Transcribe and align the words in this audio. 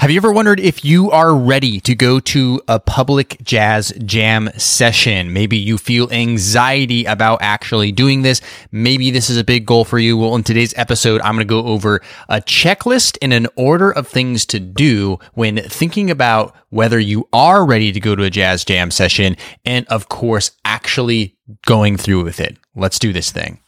Have 0.00 0.10
you 0.10 0.16
ever 0.16 0.32
wondered 0.32 0.60
if 0.60 0.82
you 0.82 1.10
are 1.10 1.36
ready 1.36 1.78
to 1.80 1.94
go 1.94 2.20
to 2.20 2.62
a 2.66 2.80
public 2.80 3.36
jazz 3.42 3.92
jam 4.06 4.48
session? 4.56 5.34
Maybe 5.34 5.58
you 5.58 5.76
feel 5.76 6.10
anxiety 6.10 7.04
about 7.04 7.42
actually 7.42 7.92
doing 7.92 8.22
this. 8.22 8.40
Maybe 8.72 9.10
this 9.10 9.28
is 9.28 9.36
a 9.36 9.44
big 9.44 9.66
goal 9.66 9.84
for 9.84 9.98
you. 9.98 10.16
Well, 10.16 10.34
in 10.36 10.42
today's 10.42 10.72
episode, 10.78 11.20
I'm 11.20 11.34
going 11.34 11.46
to 11.46 11.54
go 11.54 11.66
over 11.66 12.00
a 12.30 12.40
checklist 12.40 13.18
and 13.20 13.34
an 13.34 13.46
order 13.56 13.90
of 13.90 14.08
things 14.08 14.46
to 14.46 14.58
do 14.58 15.18
when 15.34 15.58
thinking 15.68 16.10
about 16.10 16.56
whether 16.70 16.98
you 16.98 17.28
are 17.34 17.66
ready 17.66 17.92
to 17.92 18.00
go 18.00 18.16
to 18.16 18.22
a 18.22 18.30
jazz 18.30 18.64
jam 18.64 18.90
session 18.90 19.36
and, 19.66 19.86
of 19.88 20.08
course, 20.08 20.52
actually 20.64 21.36
going 21.66 21.98
through 21.98 22.24
with 22.24 22.40
it. 22.40 22.56
Let's 22.74 22.98
do 22.98 23.12
this 23.12 23.30
thing. 23.30 23.60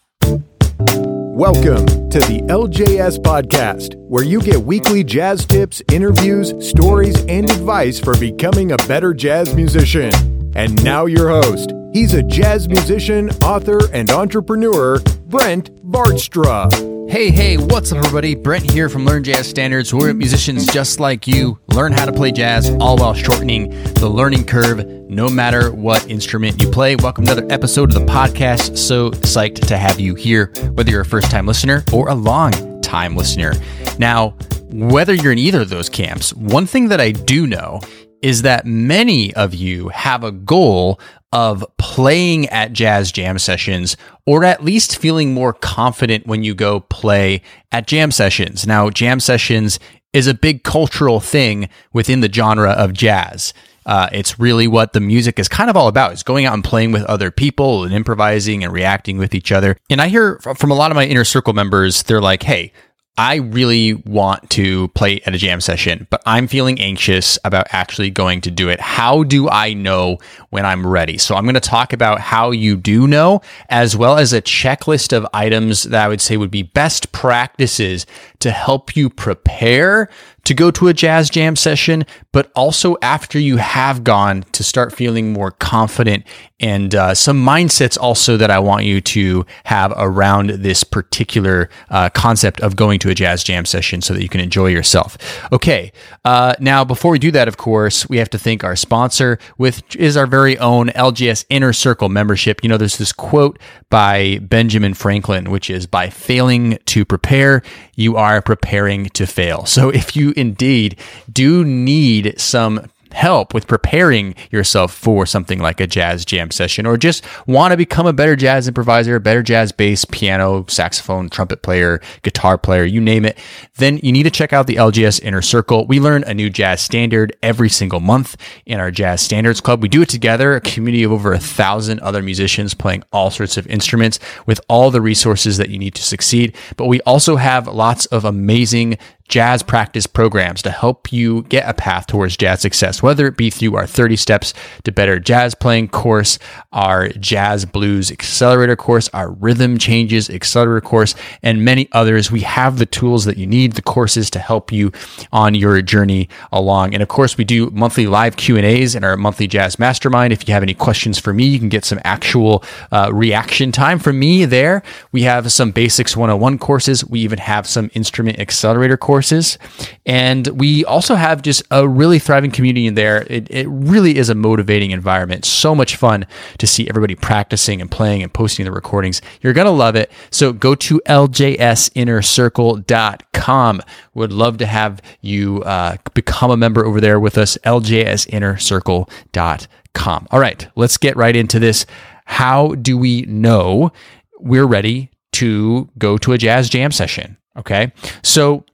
Welcome 1.34 1.86
to 2.10 2.18
the 2.18 2.42
LJS 2.50 3.20
Podcast, 3.20 3.96
where 3.96 4.22
you 4.22 4.38
get 4.42 4.58
weekly 4.58 5.02
jazz 5.02 5.46
tips, 5.46 5.80
interviews, 5.90 6.52
stories, 6.68 7.24
and 7.24 7.48
advice 7.48 7.98
for 7.98 8.14
becoming 8.18 8.72
a 8.72 8.76
better 8.86 9.14
jazz 9.14 9.54
musician. 9.54 10.12
And 10.54 10.84
now, 10.84 11.06
your 11.06 11.30
host. 11.30 11.72
He's 11.94 12.12
a 12.12 12.22
jazz 12.22 12.68
musician, 12.68 13.30
author, 13.42 13.80
and 13.94 14.10
entrepreneur, 14.10 14.98
Brent 15.26 15.74
Vaartstra. 15.90 16.91
Hey, 17.08 17.30
hey, 17.30 17.56
what's 17.56 17.92
up, 17.92 17.98
everybody? 17.98 18.34
Brent 18.34 18.70
here 18.70 18.88
from 18.88 19.04
Learn 19.04 19.22
Jazz 19.22 19.48
Standards. 19.48 19.92
We're 19.92 20.14
musicians 20.14 20.66
just 20.66 20.98
like 20.98 21.26
you. 21.26 21.58
Learn 21.68 21.92
how 21.92 22.06
to 22.06 22.12
play 22.12 22.32
jazz, 22.32 22.70
all 22.80 22.96
while 22.96 23.14
shortening 23.14 23.70
the 23.94 24.08
learning 24.08 24.44
curve, 24.44 24.86
no 25.08 25.28
matter 25.28 25.70
what 25.70 26.08
instrument 26.10 26.60
you 26.60 26.70
play. 26.70 26.96
Welcome 26.96 27.26
to 27.26 27.32
another 27.32 27.46
episode 27.52 27.94
of 27.94 28.00
the 28.00 28.10
podcast. 28.10 28.78
So 28.78 29.10
psyched 29.10 29.66
to 29.68 29.76
have 29.76 30.00
you 30.00 30.14
here, 30.14 30.52
whether 30.72 30.90
you're 30.90 31.02
a 31.02 31.06
first 31.06 31.30
time 31.30 31.46
listener 31.46 31.84
or 31.92 32.08
a 32.08 32.14
long 32.14 32.80
time 32.80 33.14
listener. 33.14 33.52
Now, 33.98 34.30
whether 34.70 35.12
you're 35.12 35.32
in 35.32 35.38
either 35.38 35.62
of 35.62 35.68
those 35.68 35.88
camps, 35.88 36.32
one 36.32 36.66
thing 36.66 36.88
that 36.88 37.00
I 37.00 37.10
do 37.12 37.46
know 37.46 37.80
is 38.22 38.42
that 38.42 38.64
many 38.64 39.34
of 39.34 39.54
you 39.54 39.88
have 39.88 40.24
a 40.24 40.32
goal 40.32 40.98
of 41.32 41.64
playing 41.78 42.48
at 42.50 42.72
jazz 42.72 43.10
jam 43.10 43.38
sessions 43.38 43.96
or 44.26 44.44
at 44.44 44.62
least 44.62 44.98
feeling 44.98 45.32
more 45.34 45.52
confident 45.52 46.26
when 46.26 46.44
you 46.44 46.54
go 46.54 46.80
play 46.80 47.42
at 47.72 47.86
jam 47.86 48.10
sessions. 48.10 48.66
Now, 48.66 48.90
jam 48.90 49.18
sessions 49.18 49.78
is 50.12 50.26
a 50.26 50.34
big 50.34 50.62
cultural 50.62 51.20
thing 51.20 51.68
within 51.92 52.20
the 52.20 52.32
genre 52.32 52.70
of 52.70 52.92
jazz. 52.92 53.54
Uh, 53.84 54.08
it's 54.12 54.38
really 54.38 54.68
what 54.68 54.92
the 54.92 55.00
music 55.00 55.38
is 55.38 55.48
kind 55.48 55.68
of 55.68 55.76
all 55.76 55.88
about. 55.88 56.12
It's 56.12 56.22
going 56.22 56.44
out 56.44 56.54
and 56.54 56.62
playing 56.62 56.92
with 56.92 57.02
other 57.04 57.30
people 57.30 57.82
and 57.84 57.92
improvising 57.92 58.62
and 58.62 58.72
reacting 58.72 59.18
with 59.18 59.34
each 59.34 59.50
other. 59.50 59.76
And 59.90 60.00
I 60.00 60.08
hear 60.08 60.38
from 60.38 60.70
a 60.70 60.74
lot 60.74 60.90
of 60.90 60.94
my 60.94 61.06
inner 61.06 61.24
circle 61.24 61.52
members, 61.52 62.04
they're 62.04 62.20
like, 62.20 62.42
hey, 62.44 62.72
I 63.18 63.36
really 63.36 63.92
want 63.92 64.48
to 64.50 64.88
play 64.88 65.20
at 65.26 65.34
a 65.34 65.38
jam 65.38 65.60
session, 65.60 66.06
but 66.08 66.22
I'm 66.24 66.46
feeling 66.46 66.80
anxious 66.80 67.38
about 67.44 67.66
actually 67.70 68.10
going 68.10 68.40
to 68.40 68.50
do 68.50 68.70
it. 68.70 68.80
How 68.80 69.22
do 69.22 69.50
I 69.50 69.74
know 69.74 70.16
when 70.48 70.64
I'm 70.64 70.86
ready? 70.86 71.18
So 71.18 71.34
I'm 71.34 71.44
going 71.44 71.54
to 71.54 71.60
talk 71.60 71.92
about 71.92 72.20
how 72.20 72.52
you 72.52 72.74
do 72.74 73.06
know, 73.06 73.42
as 73.68 73.94
well 73.94 74.16
as 74.16 74.32
a 74.32 74.40
checklist 74.40 75.14
of 75.14 75.26
items 75.34 75.82
that 75.82 76.06
I 76.06 76.08
would 76.08 76.22
say 76.22 76.38
would 76.38 76.50
be 76.50 76.62
best 76.62 77.12
practices 77.12 78.06
to 78.38 78.50
help 78.50 78.96
you 78.96 79.10
prepare 79.10 80.08
to 80.44 80.54
go 80.54 80.70
to 80.72 80.88
a 80.88 80.94
jazz 80.94 81.30
jam 81.30 81.54
session, 81.54 82.04
but 82.32 82.50
also 82.56 82.96
after 83.02 83.38
you 83.38 83.58
have 83.58 84.04
gone 84.04 84.42
to 84.52 84.64
start 84.64 84.92
feeling 84.92 85.32
more 85.32 85.50
confident 85.50 86.24
and 86.62 86.94
uh, 86.94 87.14
some 87.14 87.44
mindsets 87.44 87.98
also 88.00 88.36
that 88.36 88.50
I 88.50 88.60
want 88.60 88.84
you 88.84 89.00
to 89.00 89.44
have 89.64 89.92
around 89.96 90.50
this 90.50 90.84
particular 90.84 91.68
uh, 91.90 92.08
concept 92.10 92.60
of 92.60 92.76
going 92.76 93.00
to 93.00 93.10
a 93.10 93.14
jazz 93.14 93.42
jam 93.42 93.64
session 93.64 94.00
so 94.00 94.14
that 94.14 94.22
you 94.22 94.28
can 94.28 94.40
enjoy 94.40 94.68
yourself. 94.68 95.18
Okay, 95.52 95.92
uh, 96.24 96.54
now 96.60 96.84
before 96.84 97.10
we 97.10 97.18
do 97.18 97.32
that, 97.32 97.48
of 97.48 97.56
course, 97.56 98.08
we 98.08 98.18
have 98.18 98.30
to 98.30 98.38
thank 98.38 98.62
our 98.62 98.76
sponsor, 98.76 99.38
which 99.56 99.96
is 99.96 100.16
our 100.16 100.26
very 100.26 100.56
own 100.58 100.88
LJS 100.90 101.44
Inner 101.50 101.72
Circle 101.72 102.08
membership. 102.08 102.62
You 102.62 102.68
know, 102.68 102.76
there's 102.76 102.98
this 102.98 103.12
quote 103.12 103.58
by 103.90 104.38
Benjamin 104.38 104.94
Franklin, 104.94 105.50
which 105.50 105.68
is 105.68 105.86
by 105.86 106.08
failing 106.10 106.78
to 106.86 107.04
prepare, 107.04 107.62
you 107.96 108.16
are 108.16 108.40
preparing 108.40 109.06
to 109.10 109.26
fail. 109.26 109.66
So 109.66 109.90
if 109.90 110.16
you 110.16 110.32
indeed 110.36 110.96
do 111.30 111.64
need 111.64 112.38
some 112.38 112.88
help 113.12 113.54
with 113.54 113.66
preparing 113.66 114.34
yourself 114.50 114.92
for 114.92 115.26
something 115.26 115.58
like 115.58 115.80
a 115.80 115.86
jazz 115.86 116.24
jam 116.24 116.50
session 116.50 116.86
or 116.86 116.96
just 116.96 117.24
want 117.46 117.72
to 117.72 117.76
become 117.76 118.06
a 118.06 118.12
better 118.12 118.36
jazz 118.36 118.68
improviser, 118.68 119.16
a 119.16 119.20
better 119.20 119.42
jazz 119.42 119.72
bass, 119.72 120.04
piano, 120.04 120.64
saxophone, 120.68 121.28
trumpet 121.28 121.62
player, 121.62 122.00
guitar 122.22 122.58
player, 122.58 122.84
you 122.84 123.00
name 123.00 123.24
it, 123.24 123.38
then 123.76 123.98
you 124.02 124.12
need 124.12 124.24
to 124.24 124.30
check 124.30 124.52
out 124.52 124.66
the 124.66 124.76
LJS 124.76 125.22
Inner 125.22 125.42
Circle. 125.42 125.86
We 125.86 126.00
learn 126.00 126.24
a 126.24 126.34
new 126.34 126.50
jazz 126.50 126.80
standard 126.80 127.36
every 127.42 127.68
single 127.68 128.00
month 128.00 128.36
in 128.66 128.80
our 128.80 128.90
Jazz 128.90 129.20
Standards 129.20 129.60
Club. 129.60 129.82
We 129.82 129.88
do 129.88 130.02
it 130.02 130.08
together, 130.08 130.54
a 130.54 130.60
community 130.60 131.02
of 131.04 131.12
over 131.12 131.32
a 131.32 131.38
thousand 131.38 132.00
other 132.00 132.22
musicians 132.22 132.74
playing 132.74 133.04
all 133.12 133.30
sorts 133.30 133.56
of 133.56 133.66
instruments 133.66 134.18
with 134.46 134.60
all 134.68 134.90
the 134.90 135.00
resources 135.00 135.56
that 135.56 135.70
you 135.70 135.78
need 135.78 135.94
to 135.94 136.02
succeed. 136.02 136.56
But 136.76 136.86
we 136.86 137.00
also 137.02 137.36
have 137.36 137.66
lots 137.68 138.06
of 138.06 138.24
amazing 138.24 138.98
jazz 139.28 139.62
practice 139.62 140.06
programs 140.06 140.62
to 140.62 140.70
help 140.70 141.12
you 141.12 141.42
get 141.44 141.68
a 141.68 141.74
path 141.74 142.06
towards 142.06 142.36
jazz 142.36 142.60
success, 142.60 143.02
whether 143.02 143.26
it 143.26 143.36
be 143.36 143.50
through 143.50 143.76
our 143.76 143.86
30 143.86 144.16
Steps 144.16 144.52
to 144.84 144.92
Better 144.92 145.18
Jazz 145.18 145.54
Playing 145.54 145.88
course, 145.88 146.38
our 146.72 147.08
Jazz 147.08 147.64
Blues 147.64 148.10
Accelerator 148.10 148.76
course, 148.76 149.08
our 149.14 149.30
Rhythm 149.30 149.78
Changes 149.78 150.28
Accelerator 150.28 150.80
course, 150.80 151.14
and 151.42 151.64
many 151.64 151.88
others. 151.92 152.30
We 152.30 152.40
have 152.40 152.78
the 152.78 152.86
tools 152.86 153.24
that 153.24 153.36
you 153.36 153.46
need, 153.46 153.72
the 153.72 153.82
courses 153.82 154.28
to 154.30 154.38
help 154.38 154.72
you 154.72 154.92
on 155.32 155.54
your 155.54 155.80
journey 155.82 156.28
along. 156.50 156.94
And 156.94 157.02
of 157.02 157.08
course, 157.08 157.38
we 157.38 157.44
do 157.44 157.70
monthly 157.70 158.06
live 158.06 158.36
Q&As 158.36 158.94
in 158.94 159.04
our 159.04 159.16
monthly 159.16 159.46
Jazz 159.46 159.78
Mastermind. 159.78 160.32
If 160.32 160.46
you 160.46 160.54
have 160.54 160.62
any 160.62 160.74
questions 160.74 161.18
for 161.18 161.32
me, 161.32 161.44
you 161.46 161.58
can 161.58 161.68
get 161.68 161.84
some 161.84 162.00
actual 162.04 162.64
uh, 162.90 163.10
reaction 163.12 163.72
time 163.72 163.98
from 163.98 164.18
me 164.18 164.44
there. 164.44 164.82
We 165.10 165.22
have 165.22 165.52
some 165.52 165.70
Basics 165.70 166.16
101 166.16 166.58
courses. 166.58 167.04
We 167.04 167.20
even 167.20 167.38
have 167.38 167.66
some 167.66 167.90
Instrument 167.94 168.38
Accelerator 168.38 168.96
courses 168.96 169.11
courses. 169.12 169.58
And 170.06 170.48
we 170.58 170.86
also 170.86 171.16
have 171.16 171.42
just 171.42 171.62
a 171.70 171.86
really 171.86 172.18
thriving 172.18 172.50
community 172.50 172.86
in 172.86 172.94
there. 172.94 173.26
It, 173.28 173.46
it 173.50 173.68
really 173.68 174.16
is 174.16 174.30
a 174.30 174.34
motivating 174.34 174.90
environment. 174.90 175.44
So 175.44 175.74
much 175.74 175.96
fun 175.96 176.24
to 176.56 176.66
see 176.66 176.88
everybody 176.88 177.14
practicing 177.14 177.82
and 177.82 177.90
playing 177.90 178.22
and 178.22 178.32
posting 178.32 178.64
the 178.64 178.72
recordings. 178.72 179.20
You're 179.42 179.52
going 179.52 179.66
to 179.66 179.70
love 179.70 179.96
it. 179.96 180.10
So 180.30 180.54
go 180.54 180.74
to 180.76 180.98
ljsinnercircle.com. 181.06 183.82
Would 184.14 184.32
love 184.32 184.56
to 184.56 184.64
have 184.64 185.02
you 185.20 185.62
uh, 185.64 185.98
become 186.14 186.50
a 186.50 186.56
member 186.56 186.86
over 186.86 186.98
there 186.98 187.20
with 187.20 187.36
us, 187.36 187.58
ljsinnercircle.com. 187.64 190.26
All 190.30 190.40
right, 190.40 190.68
let's 190.74 190.96
get 190.96 191.18
right 191.18 191.36
into 191.36 191.58
this. 191.58 191.84
How 192.24 192.68
do 192.76 192.96
we 192.96 193.26
know 193.26 193.92
we're 194.38 194.64
ready 194.64 195.10
to 195.32 195.90
go 195.98 196.16
to 196.16 196.32
a 196.32 196.38
jazz 196.38 196.70
jam 196.70 196.92
session? 196.92 197.36
Okay. 197.58 197.92
So 198.22 198.64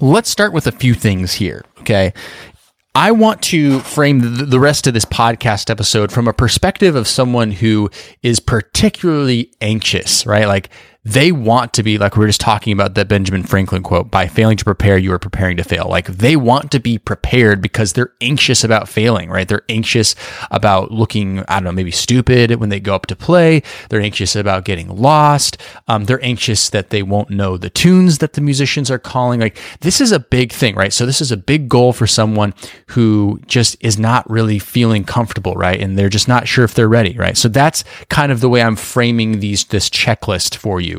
Let's 0.00 0.30
start 0.30 0.52
with 0.52 0.66
a 0.66 0.72
few 0.72 0.94
things 0.94 1.34
here. 1.34 1.64
Okay. 1.80 2.12
I 2.94 3.10
want 3.12 3.40
to 3.44 3.80
frame 3.80 4.20
the 4.20 4.60
rest 4.60 4.86
of 4.86 4.92
this 4.92 5.06
podcast 5.06 5.70
episode 5.70 6.12
from 6.12 6.28
a 6.28 6.32
perspective 6.34 6.94
of 6.94 7.08
someone 7.08 7.50
who 7.50 7.90
is 8.22 8.38
particularly 8.38 9.50
anxious, 9.62 10.26
right? 10.26 10.46
Like 10.46 10.68
they 11.04 11.32
want 11.32 11.72
to 11.74 11.82
be 11.82 11.98
like 11.98 12.16
we 12.16 12.20
were 12.20 12.28
just 12.28 12.40
talking 12.40 12.72
about 12.72 12.94
the 12.94 13.04
Benjamin 13.04 13.42
Franklin 13.42 13.82
quote 13.82 14.08
by 14.08 14.28
failing 14.28 14.56
to 14.56 14.64
prepare 14.64 14.96
you 14.96 15.12
are 15.12 15.18
preparing 15.18 15.56
to 15.56 15.64
fail. 15.64 15.88
Like 15.88 16.06
they 16.06 16.36
want 16.36 16.70
to 16.70 16.78
be 16.78 16.96
prepared 16.96 17.60
because 17.60 17.92
they're 17.92 18.12
anxious 18.20 18.62
about 18.62 18.88
failing 18.88 19.28
right? 19.28 19.48
They're 19.48 19.64
anxious 19.68 20.14
about 20.52 20.92
looking 20.92 21.40
I 21.48 21.54
don't 21.54 21.64
know 21.64 21.72
maybe 21.72 21.90
stupid 21.90 22.54
when 22.60 22.68
they 22.68 22.78
go 22.78 22.94
up 22.94 23.06
to 23.06 23.16
play. 23.16 23.64
They're 23.88 24.00
anxious 24.00 24.36
about 24.36 24.64
getting 24.64 24.94
lost. 24.94 25.58
Um, 25.88 26.04
they're 26.04 26.24
anxious 26.24 26.70
that 26.70 26.90
they 26.90 27.02
won't 27.02 27.30
know 27.30 27.56
the 27.56 27.70
tunes 27.70 28.18
that 28.18 28.34
the 28.34 28.40
musicians 28.40 28.88
are 28.88 29.00
calling. 29.00 29.40
Like 29.40 29.58
this 29.80 30.00
is 30.00 30.12
a 30.12 30.20
big 30.20 30.52
thing 30.52 30.76
right? 30.76 30.92
So 30.92 31.04
this 31.04 31.20
is 31.20 31.32
a 31.32 31.36
big 31.36 31.68
goal 31.68 31.92
for 31.92 32.06
someone 32.06 32.54
who 32.90 33.40
just 33.46 33.76
is 33.80 33.98
not 33.98 34.28
really 34.30 34.60
feeling 34.60 35.02
comfortable 35.02 35.54
right? 35.54 35.80
And 35.80 35.98
they're 35.98 36.08
just 36.08 36.28
not 36.28 36.46
sure 36.46 36.64
if 36.64 36.74
they're 36.74 36.88
ready 36.88 37.16
right? 37.18 37.36
So 37.36 37.48
that's 37.48 37.82
kind 38.08 38.30
of 38.30 38.40
the 38.40 38.48
way 38.48 38.62
I'm 38.62 38.76
framing 38.76 39.40
these 39.40 39.64
this 39.64 39.90
checklist 39.90 40.54
for 40.54 40.80
you 40.80 40.91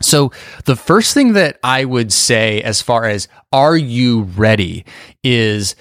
so, 0.00 0.32
the 0.64 0.76
first 0.76 1.14
thing 1.14 1.32
that 1.32 1.58
I 1.62 1.84
would 1.84 2.12
say, 2.12 2.62
as 2.62 2.82
far 2.82 3.04
as 3.04 3.28
are 3.52 3.76
you 3.76 4.22
ready, 4.22 4.84
is 5.22 5.74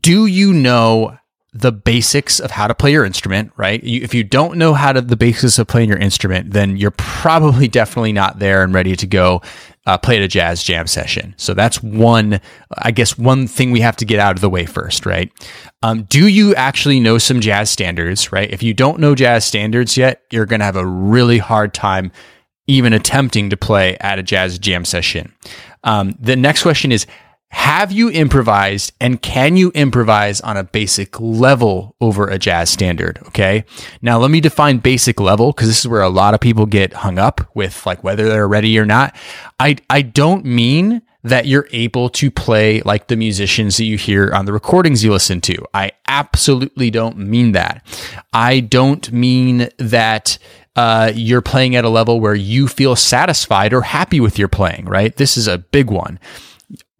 do 0.00 0.26
you 0.26 0.52
know 0.52 1.18
the 1.54 1.72
basics 1.72 2.40
of 2.40 2.50
how 2.50 2.66
to 2.66 2.74
play 2.74 2.92
your 2.92 3.04
instrument, 3.04 3.52
right? 3.56 3.82
You, 3.82 4.02
if 4.02 4.14
you 4.14 4.22
don't 4.22 4.58
know 4.58 4.74
how 4.74 4.92
to 4.92 5.00
the 5.00 5.16
basics 5.16 5.58
of 5.58 5.66
playing 5.66 5.88
your 5.88 5.98
instrument, 5.98 6.52
then 6.52 6.76
you're 6.76 6.90
probably 6.92 7.68
definitely 7.68 8.12
not 8.12 8.38
there 8.38 8.62
and 8.62 8.74
ready 8.74 8.94
to 8.96 9.06
go 9.06 9.42
uh, 9.86 9.96
play 9.96 10.16
at 10.16 10.22
a 10.22 10.28
jazz 10.28 10.62
jam 10.62 10.86
session. 10.86 11.34
So 11.38 11.54
that's 11.54 11.82
one, 11.82 12.40
I 12.76 12.90
guess, 12.90 13.16
one 13.16 13.46
thing 13.46 13.70
we 13.70 13.80
have 13.80 13.96
to 13.96 14.04
get 14.04 14.20
out 14.20 14.36
of 14.36 14.42
the 14.42 14.50
way 14.50 14.66
first, 14.66 15.06
right? 15.06 15.32
Um, 15.82 16.02
do 16.02 16.28
you 16.28 16.54
actually 16.54 17.00
know 17.00 17.16
some 17.16 17.40
jazz 17.40 17.70
standards, 17.70 18.30
right? 18.30 18.50
If 18.50 18.62
you 18.62 18.74
don't 18.74 19.00
know 19.00 19.14
jazz 19.14 19.46
standards 19.46 19.96
yet, 19.96 20.22
you're 20.30 20.46
going 20.46 20.60
to 20.60 20.66
have 20.66 20.76
a 20.76 20.86
really 20.86 21.38
hard 21.38 21.72
time 21.72 22.12
even 22.68 22.92
attempting 22.92 23.50
to 23.50 23.56
play 23.56 23.96
at 23.98 24.18
a 24.18 24.22
jazz 24.22 24.58
jam 24.58 24.84
session. 24.84 25.34
Um, 25.82 26.14
the 26.20 26.36
next 26.36 26.62
question 26.62 26.92
is 26.92 27.06
Have 27.48 27.90
you 27.90 28.10
improvised 28.10 28.92
and 29.00 29.20
can 29.20 29.56
you 29.56 29.70
improvise 29.70 30.40
on 30.42 30.56
a 30.56 30.62
basic 30.62 31.18
level 31.18 31.96
over 32.00 32.28
a 32.28 32.38
jazz 32.38 32.70
standard? 32.70 33.18
Okay. 33.28 33.64
Now, 34.02 34.18
let 34.18 34.30
me 34.30 34.40
define 34.40 34.78
basic 34.78 35.18
level 35.18 35.52
because 35.52 35.68
this 35.68 35.80
is 35.80 35.88
where 35.88 36.02
a 36.02 36.10
lot 36.10 36.34
of 36.34 36.40
people 36.40 36.66
get 36.66 36.92
hung 36.92 37.18
up 37.18 37.50
with 37.56 37.84
like 37.86 38.04
whether 38.04 38.28
they're 38.28 38.46
ready 38.46 38.78
or 38.78 38.84
not. 38.84 39.16
I, 39.58 39.76
I 39.90 40.02
don't 40.02 40.44
mean 40.44 41.02
that 41.24 41.46
you're 41.46 41.68
able 41.72 42.08
to 42.08 42.30
play 42.30 42.80
like 42.82 43.08
the 43.08 43.16
musicians 43.16 43.76
that 43.76 43.84
you 43.84 43.96
hear 43.96 44.32
on 44.32 44.44
the 44.44 44.52
recordings 44.52 45.02
you 45.02 45.10
listen 45.10 45.40
to. 45.42 45.56
I 45.74 45.92
absolutely 46.06 46.90
don't 46.90 47.18
mean 47.18 47.52
that. 47.52 47.84
I 48.32 48.60
don't 48.60 49.10
mean 49.12 49.68
that 49.78 50.38
uh, 50.76 51.10
you're 51.14 51.42
playing 51.42 51.74
at 51.74 51.84
a 51.84 51.88
level 51.88 52.20
where 52.20 52.36
you 52.36 52.68
feel 52.68 52.94
satisfied 52.94 53.72
or 53.72 53.82
happy 53.82 54.20
with 54.20 54.38
your 54.38 54.46
playing, 54.46 54.84
right? 54.84 55.16
This 55.16 55.36
is 55.36 55.48
a 55.48 55.58
big 55.58 55.90
one. 55.90 56.20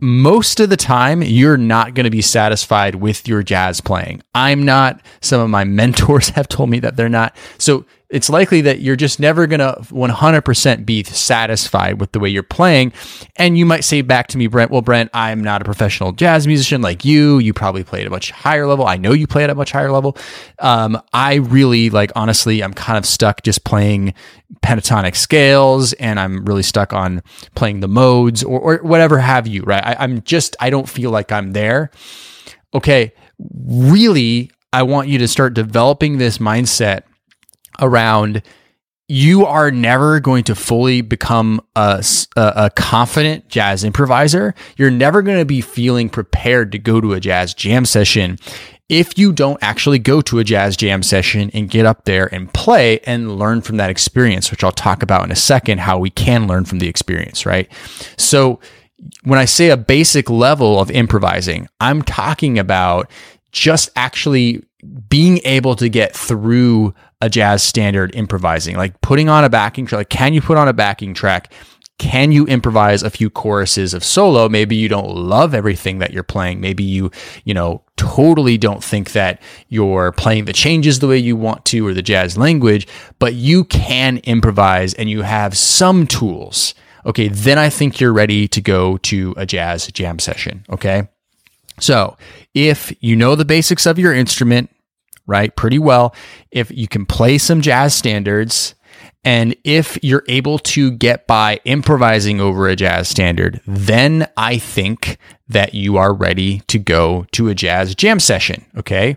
Most 0.01 0.59
of 0.59 0.69
the 0.69 0.77
time, 0.77 1.23
you're 1.23 1.57
not 1.57 1.95
going 1.95 2.05
to 2.05 2.11
be 2.11 2.23
satisfied 2.23 2.97
with 2.97 3.29
your 3.29 3.43
jazz 3.45 3.81
playing. 3.81 4.23
I'm 4.35 4.65
not. 4.65 5.01
Some 5.21 5.41
of 5.41 5.51
my 5.51 5.63
mentors 5.65 6.31
have 6.31 6.49
told 6.49 6.71
me 6.71 6.81
that 6.81 6.97
they're 6.97 7.09
not. 7.09 7.37
So 7.59 7.85
it's 8.11 8.31
likely 8.31 8.63
that 8.63 8.81
you're 8.81 8.97
just 8.97 9.21
never 9.21 9.47
going 9.47 9.61
to 9.61 9.77
100% 9.83 10.87
be 10.87 11.05
satisfied 11.05 12.01
with 12.01 12.13
the 12.13 12.21
way 12.21 12.29
you're 12.31 12.43
playing. 12.43 12.93
And 13.37 13.59
you 13.59 13.67
might 13.67 13.85
say 13.85 14.01
back 14.01 14.29
to 14.29 14.39
me, 14.39 14.47
Brent, 14.47 14.71
well, 14.71 14.81
Brent, 14.81 15.11
I'm 15.13 15.45
not 15.45 15.61
a 15.61 15.65
professional 15.65 16.13
jazz 16.13 16.47
musician 16.47 16.81
like 16.81 17.05
you. 17.05 17.39
You 17.39 17.53
probably 17.53 17.85
play 17.85 18.01
at 18.01 18.07
a 18.07 18.11
much 18.11 18.31
higher 18.31 18.67
level. 18.67 18.87
I 18.87 18.97
know 18.97 19.13
you 19.13 19.27
play 19.27 19.45
at 19.45 19.51
a 19.51 19.55
much 19.55 19.73
higher 19.73 19.93
level. 19.93 20.17
Um, 20.59 21.01
I 21.13 21.35
really, 21.35 21.91
like, 21.91 22.11
honestly, 22.17 22.63
I'm 22.63 22.73
kind 22.73 22.97
of 22.97 23.05
stuck 23.05 23.43
just 23.43 23.65
playing 23.65 24.15
pentatonic 24.63 25.15
scales 25.15 25.93
and 25.95 26.19
I'm 26.19 26.47
really 26.47 26.63
stuck 26.63 26.95
on 26.95 27.23
playing 27.55 27.81
the 27.81 27.89
modes 27.89 28.43
or, 28.43 28.59
or 28.59 28.77
whatever 28.79 29.19
have 29.19 29.47
you, 29.47 29.63
right? 29.65 29.85
I, 29.85 29.97
I'm 29.99 30.23
just, 30.23 30.57
I 30.61 30.71
don't 30.71 30.89
feel 30.89 31.11
like 31.11 31.31
I'm 31.31 31.53
there. 31.53 31.91
Okay. 32.73 33.13
Really, 33.67 34.51
I 34.73 34.83
want 34.83 35.09
you 35.09 35.19
to 35.19 35.29
start 35.29 35.53
developing 35.55 36.17
this 36.17 36.39
mindset 36.39 37.03
around 37.81 38.43
you 39.11 39.47
are 39.47 39.71
never 39.71 40.21
going 40.21 40.45
to 40.45 40.55
fully 40.55 41.01
become 41.01 41.63
a, 41.75 42.05
a, 42.37 42.53
a, 42.57 42.71
confident 42.71 43.49
jazz 43.49 43.83
improviser. 43.83 44.55
You're 44.77 44.91
never 44.91 45.23
going 45.23 45.39
to 45.39 45.47
be 45.47 45.63
feeling 45.63 46.11
prepared 46.11 46.73
to 46.73 46.79
go 46.79 47.01
to 47.01 47.15
a 47.15 47.21
jazz 47.21 47.55
jam 47.55 47.87
session 47.87 48.39
if 48.89 49.19
you 49.19 49.33
don't 49.33 49.63
actually 49.63 49.99
go 49.99 50.21
to 50.23 50.39
a 50.39 50.45
jazz 50.45 50.77
jam 50.77 51.03
session 51.03 51.51
and 51.53 51.69
get 51.69 51.85
up 51.85 52.05
there 52.05 52.33
and 52.35 52.53
play 52.55 53.01
and 53.01 53.39
learn 53.39 53.61
from 53.61 53.77
that 53.77 53.91
experience, 53.91 54.51
which 54.51 54.65
I'll 54.65 54.73
talk 54.73 55.03
about 55.03 55.25
in 55.25 55.31
a 55.31 55.37
second, 55.37 55.81
how 55.81 55.99
we 55.99 56.11
can 56.11 56.47
learn 56.47 56.65
from 56.65 56.79
the 56.79 56.89
experience, 56.89 57.45
right? 57.45 57.71
So 58.17 58.61
when 59.25 59.39
I 59.39 59.45
say 59.45 59.69
a 59.69 59.77
basic 59.77 60.31
level 60.31 60.81
of 60.81 60.91
improvising, 60.91 61.69
I'm 61.81 62.03
talking 62.03 62.59
about 62.59 63.11
just 63.53 63.91
actually 63.95 64.65
being 65.09 65.41
able 65.45 65.77
to 65.77 65.89
get 65.89 66.17
through 66.17 66.95
a 67.21 67.29
jazz 67.29 67.63
standard 67.63 68.15
improvising, 68.15 68.77
like 68.77 69.01
putting 69.01 69.29
on 69.29 69.45
a 69.45 69.51
backing 69.51 69.87
track. 69.87 69.99
Like, 69.99 70.09
can 70.11 70.35
you 70.35 70.41
put 70.41 70.57
on 70.57 70.69
a 70.69 70.73
backing 70.73 71.15
track? 71.15 71.53
Can 71.99 72.31
you 72.31 72.47
improvise 72.47 73.03
a 73.03 73.11
few 73.11 73.29
choruses 73.29 73.93
of 73.93 74.05
solo? 74.05 74.49
Maybe 74.49 74.77
you 74.77 74.89
don't 74.89 75.11
love 75.17 75.53
everything 75.53 75.99
that 75.99 76.13
you're 76.13 76.23
playing. 76.23 76.61
Maybe 76.61 76.85
you, 76.85 77.11
you 77.45 77.55
know, 77.55 77.83
totally 77.97 78.57
don't 78.57 78.85
think 78.85 79.13
that 79.13 79.43
you're 79.69 80.13
playing 80.13 80.45
the 80.45 80.53
changes 80.53 81.01
the 81.01 81.09
way 81.09 81.19
you 81.19 81.35
want 81.35 81.65
to 81.67 81.85
or 81.85 81.95
the 81.95 82.03
jazz 82.03 82.39
language, 82.39 82.87
but 83.19 83.35
you 83.35 83.65
can 83.65 84.19
improvise 84.19 84.95
and 84.95 85.11
you 85.11 85.23
have 85.23 85.59
some 85.59 86.07
tools. 86.07 86.73
Okay, 87.05 87.27
then 87.27 87.59
I 87.59 87.69
think 87.69 88.01
you're 88.01 88.13
ready 88.13 88.47
to 88.47 88.61
go 88.61 88.99
to 88.99 89.35
a 89.37 89.45
jazz 89.45 89.89
jam 89.89 90.21
session. 90.21 90.65
Okay. 90.71 91.09
So 91.81 92.17
if 92.55 92.93
you 93.01 93.17
know 93.17 93.35
the 93.35 93.45
basics 93.45 93.87
of 93.87 93.99
your 93.99 94.15
instrument, 94.15 94.71
right, 95.29 95.55
pretty 95.55 95.79
well, 95.79 96.13
if 96.51 96.73
you 96.73 96.89
can 96.89 97.07
play 97.07 97.39
some 97.39 97.61
jazz 97.61 97.95
standards, 97.95 98.75
and 99.25 99.55
if 99.63 99.99
you're 100.03 100.25
able 100.27 100.59
to 100.59 100.91
get 100.91 101.27
by 101.27 101.61
improvising 101.65 102.41
over 102.41 102.67
a 102.67 102.75
jazz 102.75 103.09
standard, 103.09 103.61
then 103.67 104.27
I 104.37 104.59
think 104.59 105.19
that 105.49 105.75
you 105.75 105.97
are 105.97 106.15
ready 106.15 106.61
to 106.69 106.79
go 106.79 107.27
to 107.33 107.49
a 107.49 107.55
jazz 107.55 107.95
jam 107.95 108.21
session. 108.21 108.65
Okay. 108.77 109.17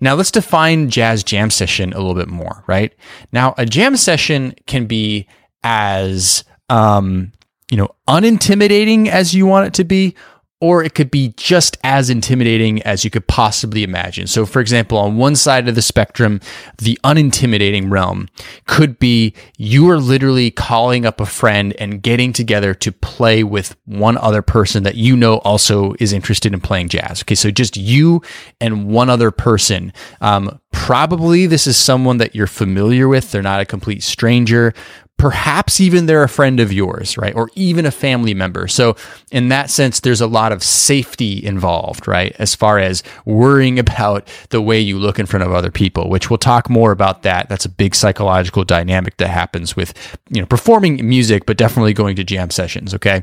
Now 0.00 0.14
let's 0.14 0.30
define 0.30 0.88
jazz 0.88 1.22
jam 1.22 1.50
session 1.50 1.92
a 1.92 1.98
little 1.98 2.14
bit 2.14 2.28
more, 2.28 2.64
right? 2.66 2.94
Now, 3.32 3.54
a 3.58 3.66
jam 3.66 3.96
session 3.96 4.54
can 4.66 4.86
be 4.86 5.26
as, 5.62 6.44
um, 6.68 7.32
you 7.70 7.76
know, 7.76 7.88
unintimidating 8.08 9.08
as 9.08 9.34
you 9.34 9.46
want 9.46 9.66
it 9.66 9.74
to 9.74 9.84
be, 9.84 10.14
or 10.60 10.84
it 10.84 10.94
could 10.94 11.10
be 11.10 11.32
just 11.36 11.78
as 11.82 12.10
intimidating 12.10 12.82
as 12.82 13.02
you 13.02 13.10
could 13.10 13.26
possibly 13.26 13.82
imagine. 13.82 14.26
So, 14.26 14.44
for 14.44 14.60
example, 14.60 14.98
on 14.98 15.16
one 15.16 15.34
side 15.34 15.68
of 15.68 15.74
the 15.74 15.82
spectrum, 15.82 16.40
the 16.78 16.98
unintimidating 17.02 17.90
realm 17.90 18.28
could 18.66 18.98
be 18.98 19.34
you 19.56 19.88
are 19.88 19.98
literally 19.98 20.50
calling 20.50 21.06
up 21.06 21.20
a 21.20 21.26
friend 21.26 21.74
and 21.78 22.02
getting 22.02 22.34
together 22.34 22.74
to 22.74 22.92
play 22.92 23.42
with 23.42 23.74
one 23.86 24.18
other 24.18 24.42
person 24.42 24.82
that 24.82 24.96
you 24.96 25.16
know 25.16 25.38
also 25.38 25.94
is 25.98 26.12
interested 26.12 26.52
in 26.52 26.60
playing 26.60 26.88
jazz. 26.88 27.22
Okay, 27.22 27.34
so 27.34 27.50
just 27.50 27.76
you 27.78 28.20
and 28.60 28.88
one 28.88 29.08
other 29.08 29.30
person. 29.30 29.92
Um, 30.20 30.60
probably 30.72 31.46
this 31.46 31.66
is 31.66 31.76
someone 31.76 32.18
that 32.18 32.34
you're 32.34 32.46
familiar 32.46 33.08
with, 33.08 33.30
they're 33.30 33.42
not 33.42 33.60
a 33.60 33.64
complete 33.64 34.02
stranger 34.02 34.74
perhaps 35.20 35.80
even 35.80 36.06
they're 36.06 36.22
a 36.22 36.28
friend 36.30 36.60
of 36.60 36.72
yours, 36.72 37.18
right? 37.18 37.36
Or 37.36 37.50
even 37.54 37.84
a 37.84 37.90
family 37.90 38.32
member. 38.32 38.66
So, 38.66 38.96
in 39.30 39.50
that 39.50 39.68
sense, 39.68 40.00
there's 40.00 40.22
a 40.22 40.26
lot 40.26 40.50
of 40.50 40.62
safety 40.62 41.44
involved, 41.44 42.08
right? 42.08 42.34
As 42.38 42.54
far 42.54 42.78
as 42.78 43.02
worrying 43.26 43.78
about 43.78 44.26
the 44.48 44.62
way 44.62 44.80
you 44.80 44.98
look 44.98 45.18
in 45.18 45.26
front 45.26 45.44
of 45.44 45.52
other 45.52 45.70
people, 45.70 46.08
which 46.08 46.30
we'll 46.30 46.38
talk 46.38 46.70
more 46.70 46.90
about 46.90 47.22
that. 47.24 47.50
That's 47.50 47.66
a 47.66 47.68
big 47.68 47.94
psychological 47.94 48.64
dynamic 48.64 49.18
that 49.18 49.28
happens 49.28 49.76
with, 49.76 49.92
you 50.30 50.40
know, 50.40 50.46
performing 50.46 51.06
music, 51.06 51.44
but 51.44 51.58
definitely 51.58 51.92
going 51.92 52.16
to 52.16 52.24
jam 52.24 52.48
sessions, 52.48 52.94
okay? 52.94 53.22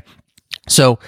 So, 0.68 1.00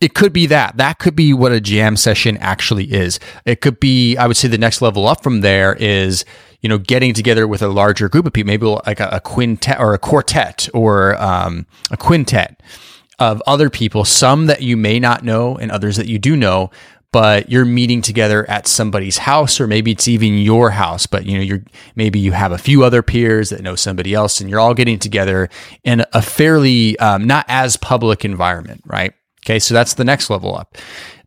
it 0.00 0.14
could 0.14 0.32
be 0.32 0.46
that. 0.46 0.76
That 0.76 1.00
could 1.00 1.16
be 1.16 1.32
what 1.32 1.50
a 1.50 1.60
jam 1.60 1.96
session 1.96 2.36
actually 2.36 2.84
is. 2.84 3.18
It 3.46 3.62
could 3.62 3.80
be, 3.80 4.16
I 4.16 4.28
would 4.28 4.36
say 4.36 4.46
the 4.46 4.58
next 4.58 4.80
level 4.80 5.08
up 5.08 5.24
from 5.24 5.40
there 5.40 5.74
is, 5.74 6.24
you 6.60 6.68
know, 6.68 6.78
getting 6.78 7.14
together 7.14 7.46
with 7.46 7.62
a 7.62 7.68
larger 7.68 8.08
group 8.08 8.26
of 8.26 8.32
people, 8.32 8.48
maybe 8.48 8.66
like 8.66 9.00
a, 9.00 9.08
a 9.12 9.20
quintet 9.20 9.78
or 9.80 9.94
a 9.94 9.98
quartet 9.98 10.68
or 10.74 11.20
um, 11.22 11.66
a 11.90 11.96
quintet 11.96 12.62
of 13.18 13.42
other 13.46 13.70
people, 13.70 14.04
some 14.04 14.46
that 14.46 14.62
you 14.62 14.76
may 14.76 14.98
not 14.98 15.24
know 15.24 15.56
and 15.56 15.70
others 15.70 15.96
that 15.96 16.06
you 16.06 16.18
do 16.18 16.36
know, 16.36 16.70
but 17.12 17.50
you're 17.50 17.64
meeting 17.64 18.02
together 18.02 18.48
at 18.48 18.66
somebody's 18.66 19.18
house 19.18 19.60
or 19.60 19.66
maybe 19.66 19.90
it's 19.90 20.06
even 20.06 20.38
your 20.38 20.70
house 20.70 21.06
but 21.06 21.26
you 21.26 21.36
know 21.36 21.42
you're 21.42 21.62
maybe 21.96 22.18
you 22.18 22.32
have 22.32 22.52
a 22.52 22.58
few 22.58 22.84
other 22.84 23.02
peers 23.02 23.50
that 23.50 23.62
know 23.62 23.74
somebody 23.74 24.14
else 24.14 24.40
and 24.40 24.48
you're 24.48 24.60
all 24.60 24.74
getting 24.74 24.98
together 24.98 25.48
in 25.84 26.04
a 26.12 26.22
fairly 26.22 26.98
um, 26.98 27.26
not 27.26 27.44
as 27.48 27.76
public 27.76 28.24
environment 28.24 28.80
right? 28.86 29.12
Okay 29.44 29.58
so 29.58 29.74
that's 29.74 29.94
the 29.94 30.04
next 30.04 30.30
level 30.30 30.56
up 30.56 30.76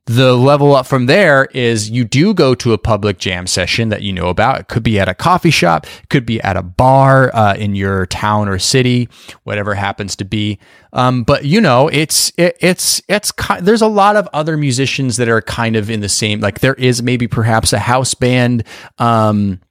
the 0.05 0.33
level 0.33 0.75
up 0.75 0.85
from 0.85 1.05
there 1.05 1.45
is 1.53 1.89
you 1.89 2.03
do 2.03 2.33
go 2.33 2.53
to 2.55 2.73
a 2.73 2.77
public 2.77 3.19
jam 3.19 3.47
session 3.47 3.87
that 3.87 4.01
you 4.01 4.11
know 4.11 4.27
about. 4.27 4.59
It 4.59 4.67
could 4.67 4.83
be 4.83 4.99
at 4.99 5.07
a 5.07 5.13
coffee 5.13 5.49
shop, 5.49 5.87
could 6.09 6.25
be 6.25 6.41
at 6.41 6.57
a 6.57 6.61
bar 6.61 7.33
uh, 7.33 7.55
in 7.55 7.73
your 7.73 8.05
town 8.07 8.49
or 8.49 8.59
city, 8.59 9.07
whatever 9.43 9.75
happens 9.75 10.17
to 10.17 10.25
be. 10.25 10.59
Um, 10.91 11.23
but 11.23 11.45
you 11.45 11.61
know, 11.61 11.87
it's 11.87 12.33
it, 12.37 12.57
it's 12.59 13.01
it's 13.07 13.31
there's 13.61 13.81
a 13.81 13.87
lot 13.87 14.17
of 14.17 14.27
other 14.33 14.57
musicians 14.57 15.15
that 15.17 15.29
are 15.29 15.41
kind 15.41 15.77
of 15.77 15.89
in 15.89 16.01
the 16.01 16.09
same. 16.09 16.41
Like 16.41 16.59
there 16.59 16.75
is 16.75 17.01
maybe 17.01 17.27
perhaps 17.27 17.71
a 17.71 17.79
house 17.79 18.13
band. 18.13 18.65
Um, 18.97 19.61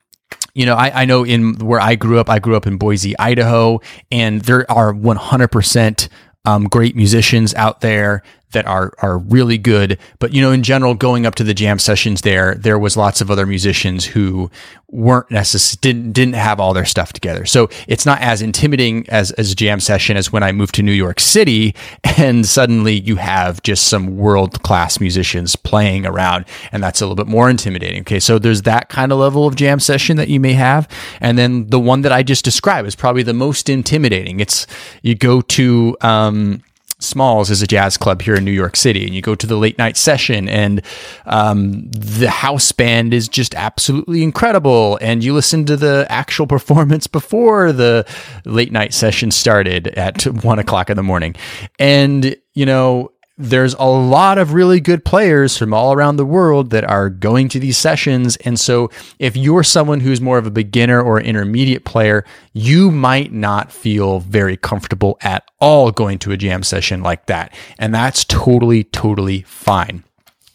you 0.54 0.64
know, 0.64 0.76
I, 0.76 1.02
I 1.02 1.04
know 1.04 1.24
in 1.24 1.56
where 1.58 1.80
I 1.80 1.94
grew 1.94 2.18
up, 2.18 2.30
I 2.30 2.38
grew 2.38 2.56
up 2.56 2.66
in 2.66 2.78
Boise, 2.78 3.18
Idaho, 3.18 3.80
and 4.10 4.40
there 4.42 4.70
are 4.70 4.92
100% 4.94 6.08
um, 6.44 6.64
great 6.64 6.96
musicians 6.96 7.54
out 7.54 7.80
there 7.80 8.22
that 8.52 8.66
are 8.66 8.92
are 8.98 9.18
really 9.18 9.58
good. 9.58 9.98
But 10.18 10.32
you 10.32 10.42
know, 10.42 10.52
in 10.52 10.62
general, 10.62 10.94
going 10.94 11.26
up 11.26 11.34
to 11.36 11.44
the 11.44 11.54
jam 11.54 11.78
sessions 11.78 12.22
there, 12.22 12.54
there 12.54 12.78
was 12.78 12.96
lots 12.96 13.20
of 13.20 13.30
other 13.30 13.46
musicians 13.46 14.06
who 14.06 14.50
weren't 14.92 15.30
necessarily 15.30 15.78
didn't 15.80 16.12
didn't 16.12 16.34
have 16.34 16.60
all 16.60 16.74
their 16.74 16.84
stuff 16.84 17.12
together. 17.12 17.46
So 17.46 17.68
it's 17.88 18.04
not 18.04 18.20
as 18.20 18.42
intimidating 18.42 19.08
as 19.08 19.30
as 19.32 19.52
a 19.52 19.54
jam 19.54 19.80
session 19.80 20.16
as 20.16 20.30
when 20.30 20.42
I 20.42 20.52
moved 20.52 20.74
to 20.76 20.82
New 20.82 20.92
York 20.92 21.18
City 21.18 21.74
and 22.18 22.46
suddenly 22.46 23.00
you 23.00 23.16
have 23.16 23.62
just 23.62 23.88
some 23.88 24.16
world 24.16 24.62
class 24.62 25.00
musicians 25.00 25.56
playing 25.56 26.06
around, 26.06 26.44
and 26.70 26.82
that's 26.82 27.00
a 27.00 27.04
little 27.04 27.16
bit 27.16 27.26
more 27.26 27.48
intimidating. 27.48 28.02
Okay, 28.02 28.20
so 28.20 28.38
there's 28.38 28.62
that 28.62 28.88
kind 28.88 29.12
of 29.12 29.18
level 29.18 29.46
of 29.46 29.56
jam 29.56 29.80
session 29.80 30.16
that 30.18 30.28
you 30.28 30.38
may 30.38 30.52
have, 30.52 30.88
and 31.20 31.38
then 31.38 31.66
the 31.68 31.80
one 31.80 32.02
that 32.02 32.12
I 32.12 32.22
just 32.22 32.44
described 32.44 32.86
is 32.86 32.94
probably 32.94 33.22
the 33.22 33.34
most 33.34 33.68
intimidating. 33.68 34.40
It's 34.40 34.66
you 35.02 35.14
go 35.14 35.40
to 35.40 35.96
um, 36.02 36.62
Smalls 37.02 37.50
is 37.50 37.62
a 37.62 37.66
jazz 37.66 37.96
club 37.96 38.22
here 38.22 38.34
in 38.34 38.44
New 38.44 38.52
York 38.52 38.76
City, 38.76 39.04
and 39.04 39.14
you 39.14 39.22
go 39.22 39.34
to 39.34 39.46
the 39.46 39.56
late 39.56 39.78
night 39.78 39.96
session, 39.96 40.48
and 40.48 40.82
um, 41.26 41.90
the 41.90 42.30
house 42.30 42.72
band 42.72 43.12
is 43.12 43.28
just 43.28 43.54
absolutely 43.54 44.22
incredible. 44.22 44.98
And 45.00 45.22
you 45.22 45.34
listen 45.34 45.64
to 45.66 45.76
the 45.76 46.06
actual 46.08 46.46
performance 46.52 47.06
before 47.06 47.72
the 47.72 48.06
late 48.44 48.72
night 48.72 48.94
session 48.94 49.30
started 49.30 49.88
at 49.88 50.22
one 50.44 50.58
o'clock 50.58 50.90
in 50.90 50.96
the 50.96 51.02
morning, 51.02 51.34
and 51.78 52.36
you 52.54 52.66
know 52.66 53.12
there's 53.38 53.74
a 53.74 53.84
lot 53.84 54.38
of 54.38 54.52
really 54.52 54.78
good 54.78 55.04
players 55.04 55.56
from 55.56 55.72
all 55.72 55.92
around 55.92 56.16
the 56.16 56.26
world 56.26 56.70
that 56.70 56.84
are 56.84 57.08
going 57.08 57.48
to 57.48 57.58
these 57.58 57.78
sessions. 57.78 58.36
And 58.36 58.60
so, 58.60 58.90
if 59.18 59.36
you're 59.36 59.62
someone 59.62 60.00
who's 60.00 60.20
more 60.20 60.38
of 60.38 60.46
a 60.46 60.50
beginner 60.50 61.00
or 61.00 61.20
intermediate 61.20 61.84
player, 61.84 62.24
you 62.52 62.90
might 62.90 63.32
not 63.32 63.72
feel 63.72 64.20
very 64.20 64.56
comfortable 64.56 65.18
at 65.22 65.44
all 65.60 65.90
going 65.90 66.18
to 66.20 66.32
a 66.32 66.36
jam 66.36 66.62
session 66.62 67.02
like 67.02 67.26
that. 67.26 67.54
And 67.78 67.94
that's 67.94 68.24
totally, 68.24 68.84
totally 68.84 69.42
fine. 69.42 70.04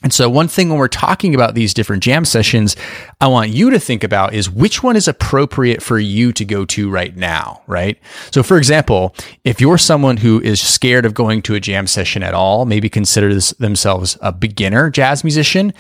And 0.04 0.14
so, 0.14 0.30
one 0.30 0.48
thing 0.48 0.70
when 0.70 0.78
we're 0.78 0.88
talking 0.88 1.34
about 1.34 1.56
these 1.56 1.74
different 1.74 2.04
jam 2.04 2.24
sessions, 2.24 2.76
I 3.20 3.28
want 3.28 3.50
you 3.50 3.72
to 3.72 3.80
think 3.80 4.04
about 4.04 4.34
is 4.34 4.50
which 4.50 4.84
one 4.84 4.96
is 4.96 5.08
appropriate 5.08 5.82
for 5.82 5.98
you 5.98 6.32
to 6.34 6.46
go 6.46 6.66
to 6.66 6.90
right 6.90 7.16
now, 7.16 7.64
right? 7.66 7.98
So, 8.32 8.44
for 8.44 8.58
example, 8.58 9.16
if 9.44 9.60
you're 9.60 9.80
someone 9.80 10.18
who 10.18 10.40
is 10.42 10.62
scared 10.62 11.06
of 11.06 11.16
going 11.16 11.42
to 11.44 11.56
a 11.56 11.60
jam 11.60 11.88
session 11.88 12.22
at 12.22 12.36
all, 12.36 12.66
maybe 12.66 12.90
considers 12.90 13.50
themselves 13.52 14.18
a 14.22 14.32
beginner 14.32 14.92
jazz 14.92 15.24
musician, 15.24 15.74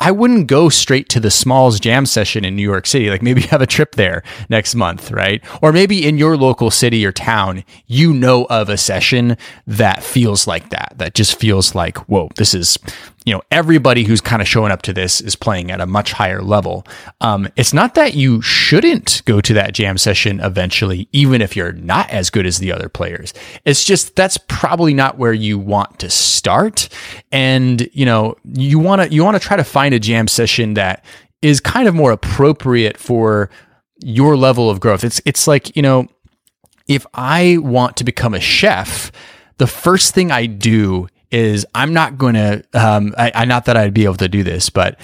I 0.00 0.10
wouldn't 0.10 0.48
go 0.48 0.68
straight 0.68 1.08
to 1.10 1.20
the 1.20 1.30
Smalls 1.30 1.78
Jam 1.78 2.04
session 2.04 2.44
in 2.44 2.56
New 2.56 2.62
York 2.62 2.86
City. 2.86 3.10
Like 3.10 3.22
maybe 3.22 3.42
have 3.42 3.62
a 3.62 3.66
trip 3.66 3.94
there 3.94 4.22
next 4.48 4.74
month, 4.74 5.12
right? 5.12 5.42
Or 5.62 5.72
maybe 5.72 6.06
in 6.06 6.18
your 6.18 6.36
local 6.36 6.70
city 6.70 7.06
or 7.06 7.12
town, 7.12 7.64
you 7.86 8.12
know 8.12 8.44
of 8.46 8.68
a 8.68 8.76
session 8.76 9.36
that 9.66 10.02
feels 10.02 10.46
like 10.46 10.70
that, 10.70 10.94
that 10.96 11.14
just 11.14 11.38
feels 11.38 11.74
like, 11.74 11.96
whoa, 12.08 12.28
this 12.36 12.54
is 12.54 12.76
you 13.24 13.32
know, 13.32 13.42
everybody 13.50 14.04
who's 14.04 14.20
kind 14.20 14.42
of 14.42 14.48
showing 14.48 14.70
up 14.70 14.82
to 14.82 14.92
this 14.92 15.20
is 15.20 15.34
playing 15.34 15.70
at 15.70 15.80
a 15.80 15.86
much 15.86 16.12
higher 16.12 16.42
level. 16.42 16.86
Um, 17.22 17.48
it's 17.56 17.72
not 17.72 17.94
that 17.94 18.14
you 18.14 18.42
shouldn't 18.42 19.22
go 19.24 19.40
to 19.40 19.54
that 19.54 19.72
jam 19.72 19.96
session 19.96 20.40
eventually, 20.40 21.08
even 21.12 21.40
if 21.40 21.56
you're 21.56 21.72
not 21.72 22.10
as 22.10 22.28
good 22.28 22.44
as 22.44 22.58
the 22.58 22.70
other 22.70 22.88
players. 22.88 23.32
It's 23.64 23.84
just 23.84 24.14
that's 24.14 24.36
probably 24.36 24.92
not 24.92 25.16
where 25.16 25.32
you 25.32 25.58
want 25.58 25.98
to 26.00 26.10
start. 26.10 26.90
And, 27.32 27.88
you 27.92 28.04
know, 28.04 28.36
you 28.44 28.78
want 28.78 29.02
to, 29.02 29.14
you 29.14 29.24
want 29.24 29.40
to 29.40 29.46
try 29.46 29.56
to 29.56 29.64
find 29.64 29.94
a 29.94 29.98
jam 29.98 30.28
session 30.28 30.74
that 30.74 31.02
is 31.40 31.60
kind 31.60 31.88
of 31.88 31.94
more 31.94 32.12
appropriate 32.12 32.98
for 32.98 33.48
your 34.02 34.36
level 34.36 34.68
of 34.68 34.80
growth. 34.80 35.02
It's, 35.02 35.22
it's 35.24 35.46
like, 35.46 35.74
you 35.74 35.82
know, 35.82 36.06
if 36.88 37.06
I 37.14 37.56
want 37.58 37.96
to 37.96 38.04
become 38.04 38.34
a 38.34 38.40
chef, 38.40 39.10
the 39.56 39.66
first 39.66 40.14
thing 40.14 40.30
I 40.30 40.44
do 40.44 41.08
is 41.34 41.66
I'm 41.74 41.92
not 41.92 42.16
going 42.16 42.34
to, 42.34 42.64
um, 42.74 43.12
I, 43.18 43.32
I, 43.34 43.44
not 43.44 43.64
that 43.64 43.76
I'd 43.76 43.92
be 43.92 44.04
able 44.04 44.14
to 44.14 44.28
do 44.28 44.44
this, 44.44 44.70
but 44.70 45.00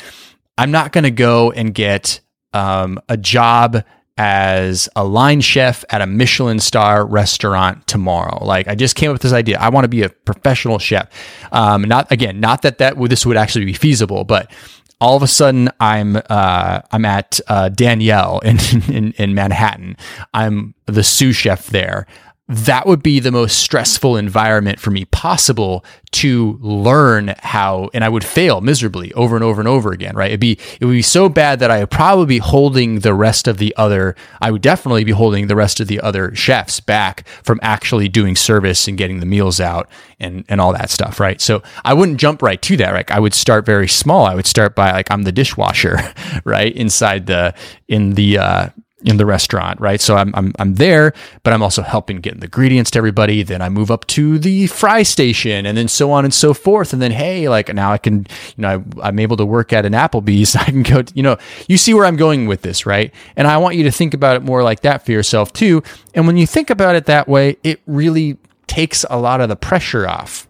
I'm 0.57 0.71
not 0.71 0.93
going 0.93 1.03
to 1.03 1.11
go 1.11 1.51
and 1.51 1.75
get 1.75 2.21
um, 2.53 3.01
a 3.09 3.17
job 3.17 3.83
as 4.17 4.89
a 4.95 5.03
line 5.03 5.41
chef 5.41 5.85
at 5.91 6.03
a 6.03 6.07
Michelin 6.07 6.61
star 6.61 7.05
restaurant 7.05 7.85
tomorrow. 7.89 8.45
Like 8.45 8.69
I 8.69 8.77
just 8.77 8.95
came 8.95 9.11
up 9.11 9.15
with 9.15 9.23
this 9.23 9.33
idea. 9.33 9.59
I 9.59 9.71
want 9.71 9.85
to 9.85 9.89
be 9.89 10.03
a 10.03 10.09
professional 10.09 10.79
chef. 10.79 11.09
Um, 11.51 11.83
not 11.83 12.11
again, 12.13 12.39
not 12.39 12.63
that 12.63 12.79
that 12.79 12.97
this 13.09 13.27
would 13.27 13.37
actually 13.37 13.65
be 13.65 13.73
feasible, 13.73 14.23
but 14.23 14.53
all 15.01 15.17
of 15.17 15.23
a 15.23 15.27
sudden 15.27 15.69
I'm 15.81 16.17
uh, 16.29 16.81
I'm 16.93 17.05
at 17.07 17.41
uh, 17.49 17.71
Daniel 17.71 18.39
in, 18.41 18.59
in, 18.89 19.13
in 19.13 19.35
Manhattan. 19.35 19.97
I'm 20.33 20.75
the 20.87 21.03
sous 21.03 21.35
chef 21.35 21.67
there 21.69 22.07
that 22.51 22.85
would 22.85 23.01
be 23.01 23.21
the 23.21 23.31
most 23.31 23.61
stressful 23.61 24.17
environment 24.17 24.81
for 24.81 24.91
me 24.91 25.05
possible 25.05 25.85
to 26.11 26.59
learn 26.61 27.33
how 27.39 27.89
and 27.95 28.03
I 28.03 28.09
would 28.09 28.25
fail 28.25 28.61
miserably 28.61 29.13
over 29.13 29.37
and 29.37 29.45
over 29.45 29.61
and 29.61 29.69
over 29.69 29.93
again, 29.93 30.17
right? 30.17 30.31
It'd 30.33 30.41
be 30.41 30.59
it 30.81 30.85
would 30.85 30.95
be 30.95 31.01
so 31.01 31.29
bad 31.29 31.61
that 31.61 31.71
I 31.71 31.79
would 31.79 31.93
probably 31.93 32.27
be 32.27 32.39
holding 32.39 33.01
the 33.01 33.15
rest 33.15 33.47
of 33.47 33.59
the 33.59 33.73
other 33.77 34.17
I 34.41 34.51
would 34.51 34.63
definitely 34.63 35.05
be 35.05 35.13
holding 35.13 35.47
the 35.47 35.55
rest 35.55 35.79
of 35.79 35.87
the 35.87 36.01
other 36.01 36.35
chefs 36.35 36.81
back 36.81 37.25
from 37.45 37.61
actually 37.63 38.09
doing 38.09 38.35
service 38.35 38.89
and 38.89 38.99
getting 38.99 39.21
the 39.21 39.27
meals 39.27 39.61
out 39.61 39.89
and 40.19 40.45
and 40.49 40.61
all 40.61 40.73
that 40.73 40.91
stuff, 40.91 41.21
right? 41.21 41.41
So 41.41 41.63
I 41.85 41.95
wouldn't 41.95 42.19
jump 42.19 42.43
right 42.43 42.61
to 42.63 42.77
that, 42.79 42.91
right? 42.91 43.09
I 43.13 43.21
would 43.21 43.35
start 43.35 43.65
very 43.65 43.89
small. 43.89 44.27
I 44.27 44.35
would 44.35 44.47
start 44.47 44.75
by 44.75 44.91
like 44.91 45.09
I'm 45.13 45.23
the 45.23 45.31
dishwasher, 45.31 45.99
right? 46.45 46.75
Inside 46.75 47.27
the 47.27 47.55
in 47.87 48.15
the 48.15 48.39
uh 48.39 48.69
in 49.03 49.17
the 49.17 49.27
restaurant, 49.27 49.81
right? 49.81 50.01
So 50.01 50.17
I'm, 50.17 50.35
I'm, 50.35 50.53
I'm 50.59 50.75
there, 50.75 51.13
but 51.43 51.53
I'm 51.53 51.63
also 51.63 51.83
helping 51.83 52.19
get 52.19 52.39
the 52.41 52.47
ingredients 52.47 52.91
to 52.93 52.99
everybody. 52.99 53.43
Then 53.43 53.63
I 53.63 53.69
move 53.69 53.91
up 53.91 54.07
to 54.09 54.39
the 54.39 54.67
fry 54.67 55.03
station 55.03 55.67
and 55.67 55.77
then 55.77 55.89
so 55.89 56.11
on 56.11 56.25
and 56.25 56.35
so 56.35 56.53
forth. 56.53 56.93
And 56.93 57.01
then, 57.01 57.11
hey, 57.11 57.49
like 57.49 57.73
now 57.73 57.93
I 57.93 57.99
can, 57.99 58.27
you 58.57 58.63
know, 58.63 58.85
I, 59.03 59.09
am 59.09 59.19
able 59.19 59.37
to 59.39 59.47
work 59.47 59.73
at 59.73 59.87
an 59.87 59.93
Applebee's. 59.93 60.55
I 60.57 60.65
can 60.65 60.83
go, 60.83 61.03
to, 61.03 61.15
you 61.15 61.23
know, 61.23 61.39
you 61.69 61.79
see 61.79 61.95
where 61.95 62.05
I'm 62.05 62.17
going 62.17 62.47
with 62.47 62.63
this, 62.63 62.85
right? 62.87 63.13
And 63.37 63.47
I 63.47 63.57
want 63.59 63.77
you 63.77 63.85
to 63.85 63.91
think 63.91 64.15
about 64.15 64.37
it 64.37 64.43
more 64.43 64.63
like 64.63 64.81
that 64.81 65.05
for 65.05 65.13
yourself 65.13 65.53
too. 65.53 65.83
And 66.15 66.27
when 66.27 66.37
you 66.37 66.47
think 66.47 66.71
about 66.71 66.95
it 66.97 67.07
that 67.07 67.29
way, 67.29 67.57
it 67.63 67.81
really 67.87 68.37
takes 68.67 69.05
a 69.11 69.19
lot 69.19 69.41
of 69.41 69.49
the 69.49 69.57
pressure 69.57 70.07
off. 70.07 70.47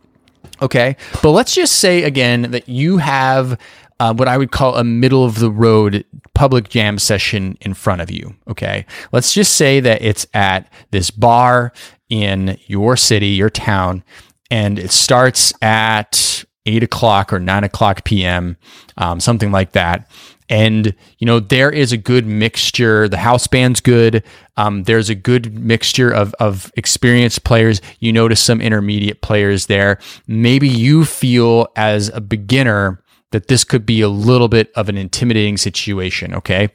Okay. 0.62 0.96
But 1.22 1.30
let's 1.30 1.54
just 1.54 1.76
say 1.76 2.02
again 2.02 2.50
that 2.50 2.68
you 2.68 2.98
have 2.98 3.58
uh, 4.00 4.14
what 4.14 4.28
I 4.28 4.38
would 4.38 4.50
call 4.50 4.76
a 4.76 4.82
middle 4.82 5.24
of 5.24 5.38
the 5.38 5.50
road 5.50 6.04
public 6.34 6.70
jam 6.70 6.98
session 6.98 7.56
in 7.60 7.74
front 7.74 8.00
of 8.00 8.10
you. 8.10 8.34
Okay. 8.48 8.86
Let's 9.12 9.34
just 9.34 9.54
say 9.54 9.78
that 9.80 10.00
it's 10.02 10.26
at 10.32 10.72
this 10.90 11.10
bar 11.10 11.72
in 12.08 12.58
your 12.66 12.96
city, 12.96 13.28
your 13.28 13.50
town, 13.50 14.02
and 14.50 14.78
it 14.78 14.90
starts 14.90 15.52
at 15.62 16.44
eight 16.64 16.82
o'clock 16.82 17.30
or 17.30 17.38
nine 17.38 17.62
o'clock 17.62 18.04
PM, 18.04 18.56
um, 18.96 19.20
something 19.20 19.52
like 19.52 19.72
that. 19.72 20.10
And, 20.48 20.94
you 21.18 21.26
know, 21.26 21.38
there 21.38 21.70
is 21.70 21.92
a 21.92 21.96
good 21.96 22.26
mixture. 22.26 23.06
The 23.06 23.18
house 23.18 23.46
band's 23.46 23.80
good. 23.80 24.24
Um, 24.56 24.82
there's 24.84 25.10
a 25.10 25.14
good 25.14 25.56
mixture 25.60 26.10
of, 26.10 26.34
of 26.40 26.72
experienced 26.74 27.44
players. 27.44 27.80
You 28.00 28.12
notice 28.12 28.42
some 28.42 28.60
intermediate 28.60 29.20
players 29.20 29.66
there. 29.66 29.98
Maybe 30.26 30.68
you 30.68 31.04
feel 31.04 31.68
as 31.76 32.08
a 32.08 32.20
beginner 32.20 33.00
that 33.32 33.48
this 33.48 33.64
could 33.64 33.86
be 33.86 34.00
a 34.00 34.08
little 34.08 34.48
bit 34.48 34.70
of 34.74 34.88
an 34.88 34.96
intimidating 34.96 35.56
situation. 35.56 36.34
Okay. 36.34 36.70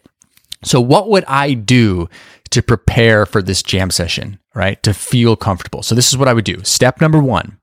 So, 0.64 0.82
what 0.82 1.10
would 1.10 1.26
I 1.26 1.54
do 1.54 2.10
to 2.52 2.62
prepare 2.62 3.26
for 3.26 3.42
this 3.42 3.62
jam 3.62 3.92
session, 3.92 4.40
right? 4.54 4.82
To 4.84 4.94
feel 4.94 5.36
comfortable. 5.36 5.84
So, 5.84 5.96
this 5.96 6.12
is 6.12 6.18
what 6.18 6.28
I 6.28 6.34
would 6.34 6.46
do. 6.46 6.64
Step 6.64 7.02
number 7.02 7.20
one 7.20 7.60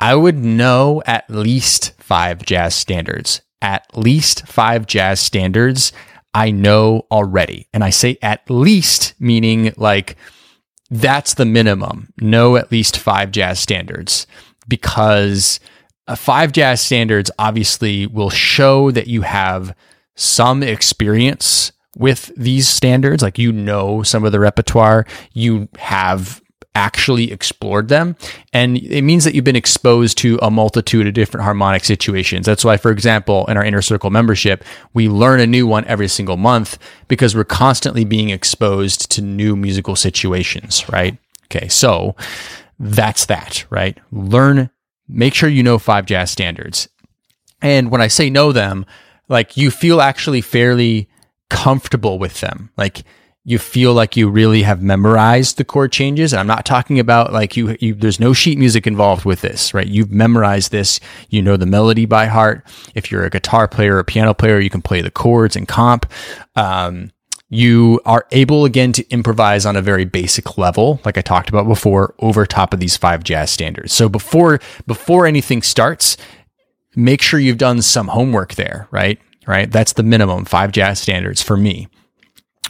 I 0.00 0.14
would 0.14 0.36
know 0.36 1.02
at 1.06 1.28
least 1.30 1.92
five 1.98 2.44
jazz 2.44 2.74
standards. 2.74 3.40
At 3.62 3.96
least 3.96 4.46
five 4.46 4.86
jazz 4.86 5.20
standards 5.20 5.92
I 6.34 6.50
know 6.50 7.06
already. 7.10 7.68
And 7.72 7.84
I 7.84 7.90
say 7.90 8.18
at 8.20 8.48
least, 8.50 9.14
meaning 9.20 9.72
like 9.76 10.16
that's 10.90 11.34
the 11.34 11.44
minimum. 11.44 12.12
Know 12.20 12.56
at 12.56 12.72
least 12.72 12.98
five 12.98 13.30
jazz 13.30 13.60
standards 13.60 14.26
because 14.68 15.60
uh, 16.06 16.14
five 16.14 16.52
jazz 16.52 16.80
standards 16.80 17.30
obviously 17.38 18.06
will 18.06 18.30
show 18.30 18.90
that 18.90 19.06
you 19.06 19.22
have 19.22 19.74
some 20.14 20.62
experience 20.62 21.72
with 21.96 22.32
these 22.36 22.68
standards 22.68 23.22
like 23.22 23.38
you 23.38 23.52
know 23.52 24.02
some 24.02 24.24
of 24.24 24.32
the 24.32 24.40
repertoire 24.40 25.06
you 25.32 25.68
have 25.78 26.42
actually 26.74 27.30
explored 27.30 27.88
them. 27.88 28.16
And 28.52 28.76
it 28.78 29.02
means 29.02 29.24
that 29.24 29.34
you've 29.34 29.44
been 29.44 29.56
exposed 29.56 30.18
to 30.18 30.38
a 30.42 30.50
multitude 30.50 31.06
of 31.06 31.14
different 31.14 31.44
harmonic 31.44 31.84
situations. 31.84 32.46
That's 32.46 32.64
why, 32.64 32.76
for 32.76 32.90
example, 32.90 33.46
in 33.46 33.56
our 33.56 33.64
inner 33.64 33.82
circle 33.82 34.10
membership, 34.10 34.64
we 34.92 35.08
learn 35.08 35.40
a 35.40 35.46
new 35.46 35.66
one 35.66 35.84
every 35.84 36.08
single 36.08 36.36
month 36.36 36.78
because 37.06 37.34
we're 37.34 37.44
constantly 37.44 38.04
being 38.04 38.30
exposed 38.30 39.10
to 39.12 39.22
new 39.22 39.54
musical 39.54 39.94
situations, 39.94 40.88
right? 40.88 41.16
Okay. 41.44 41.68
So 41.68 42.16
that's 42.80 43.26
that, 43.26 43.64
right? 43.70 43.96
Learn, 44.10 44.70
make 45.08 45.34
sure 45.34 45.48
you 45.48 45.62
know 45.62 45.78
five 45.78 46.06
jazz 46.06 46.30
standards. 46.30 46.88
And 47.62 47.90
when 47.90 48.00
I 48.00 48.08
say 48.08 48.30
know 48.30 48.52
them, 48.52 48.86
like 49.28 49.56
you 49.56 49.70
feel 49.70 50.00
actually 50.00 50.40
fairly 50.40 51.08
comfortable 51.48 52.18
with 52.18 52.40
them. 52.40 52.70
Like, 52.76 53.04
you 53.46 53.58
feel 53.58 53.92
like 53.92 54.16
you 54.16 54.28
really 54.28 54.62
have 54.62 54.82
memorized 54.82 55.58
the 55.58 55.64
chord 55.64 55.92
changes. 55.92 56.32
And 56.32 56.40
I'm 56.40 56.46
not 56.46 56.64
talking 56.64 56.98
about 56.98 57.32
like 57.32 57.56
you, 57.56 57.76
you, 57.78 57.94
there's 57.94 58.18
no 58.18 58.32
sheet 58.32 58.58
music 58.58 58.86
involved 58.86 59.26
with 59.26 59.42
this, 59.42 59.74
right? 59.74 59.86
You've 59.86 60.10
memorized 60.10 60.72
this. 60.72 60.98
You 61.28 61.42
know 61.42 61.58
the 61.58 61.66
melody 61.66 62.06
by 62.06 62.26
heart. 62.26 62.64
If 62.94 63.10
you're 63.10 63.24
a 63.24 63.30
guitar 63.30 63.68
player 63.68 63.96
or 63.96 63.98
a 63.98 64.04
piano 64.04 64.32
player, 64.32 64.58
you 64.60 64.70
can 64.70 64.80
play 64.80 65.02
the 65.02 65.10
chords 65.10 65.56
and 65.56 65.68
comp. 65.68 66.10
Um, 66.56 67.10
you 67.50 68.00
are 68.04 68.26
able 68.32 68.64
again 68.64 68.92
to 68.92 69.08
improvise 69.10 69.66
on 69.66 69.76
a 69.76 69.82
very 69.82 70.04
basic 70.04 70.58
level, 70.58 71.00
like 71.04 71.18
I 71.18 71.20
talked 71.20 71.48
about 71.48 71.68
before, 71.68 72.14
over 72.18 72.46
top 72.46 72.72
of 72.74 72.80
these 72.80 72.96
five 72.96 73.22
jazz 73.22 73.50
standards. 73.50 73.92
So 73.92 74.08
before, 74.08 74.60
before 74.86 75.26
anything 75.26 75.62
starts, 75.62 76.16
make 76.96 77.22
sure 77.22 77.38
you've 77.38 77.58
done 77.58 77.82
some 77.82 78.08
homework 78.08 78.54
there, 78.54 78.88
right? 78.90 79.18
Right. 79.46 79.70
That's 79.70 79.92
the 79.92 80.02
minimum 80.02 80.46
five 80.46 80.72
jazz 80.72 80.98
standards 80.98 81.42
for 81.42 81.56
me. 81.56 81.88